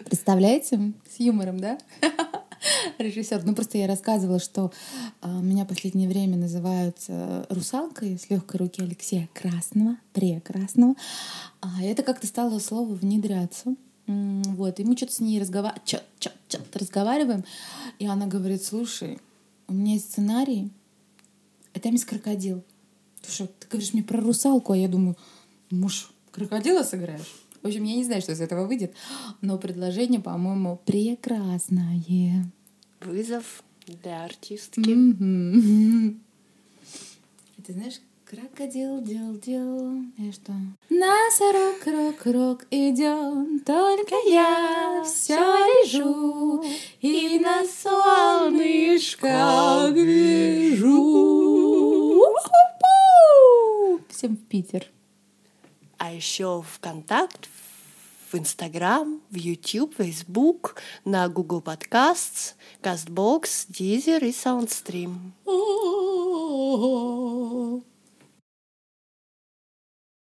Представляете? 0.04 0.92
С 1.10 1.20
юмором, 1.20 1.58
да? 1.58 1.78
Режиссер. 2.98 3.42
Ну, 3.44 3.54
просто 3.54 3.78
я 3.78 3.86
рассказывала, 3.86 4.38
что 4.38 4.72
а, 5.20 5.40
меня 5.40 5.64
последнее 5.64 6.08
время 6.08 6.36
называют 6.36 6.96
а, 7.08 7.46
русалкой 7.48 8.18
с 8.18 8.30
легкой 8.30 8.58
руки 8.58 8.82
Алексея 8.82 9.28
Красного, 9.32 9.96
прекрасного. 10.12 10.94
А 11.60 11.82
это 11.82 12.02
как-то 12.02 12.26
стало 12.26 12.58
слово 12.58 12.94
внедряться. 12.94 13.74
Вот, 14.06 14.80
и 14.80 14.84
мы 14.84 14.96
что-то 14.96 15.12
с 15.12 15.20
ней 15.20 15.40
разговар... 15.40 15.74
разговариваем, 16.74 17.44
и 17.98 18.06
она 18.06 18.26
говорит, 18.26 18.62
слушай, 18.62 19.18
у 19.66 19.72
меня 19.72 19.94
есть 19.94 20.12
сценарий, 20.12 20.70
и 21.72 21.80
там 21.80 21.92
есть 21.92 22.04
крокодил. 22.04 22.62
Ты 23.22 23.32
что, 23.32 23.46
ты 23.46 23.66
говоришь 23.68 23.94
мне 23.94 24.02
про 24.02 24.20
русалку, 24.20 24.74
а 24.74 24.76
я 24.76 24.88
думаю, 24.88 25.16
муж, 25.70 26.12
крокодила 26.30 26.82
сыграешь? 26.82 27.32
В 27.62 27.66
общем, 27.66 27.84
я 27.84 27.96
не 27.96 28.04
знаю, 28.04 28.20
что 28.20 28.32
из 28.32 28.42
этого 28.42 28.66
выйдет, 28.66 28.94
но 29.40 29.56
предложение, 29.56 30.20
по-моему, 30.20 30.78
прекрасное. 30.84 32.02
Вызов 33.04 33.62
для 33.86 34.24
артистки. 34.24 34.80
Mm-hmm. 34.80 36.18
Ты 37.66 37.72
знаешь, 37.72 38.00
крокодил 38.24 39.00
дел 39.02 39.36
дел, 39.38 40.02
и 40.18 40.32
что? 40.32 40.52
Носорог, 40.88 41.86
рок, 41.86 42.26
рок 42.26 42.66
идет, 42.70 43.64
только 43.64 44.14
я 44.26 45.02
все 45.04 45.34
лежу 45.34 46.64
и 47.00 47.38
на 47.38 47.64
солнышко 47.66 49.28
гляжу. 49.92 51.34
Всем 54.08 54.36
в 54.36 54.44
Питер. 54.46 54.86
А 55.98 56.12
еще 56.12 56.62
ВКонтакт, 56.62 57.48
в 58.34 58.36
Инстаграм, 58.36 59.20
в 59.30 59.36
YouTube, 59.36 59.94
Facebook, 59.96 60.74
на 61.04 61.28
Google 61.28 61.62
Podcasts, 61.62 62.54
CastBox, 62.82 63.68
Deezer 63.70 64.24
и 64.24 64.32
SoundStream. 64.32 65.14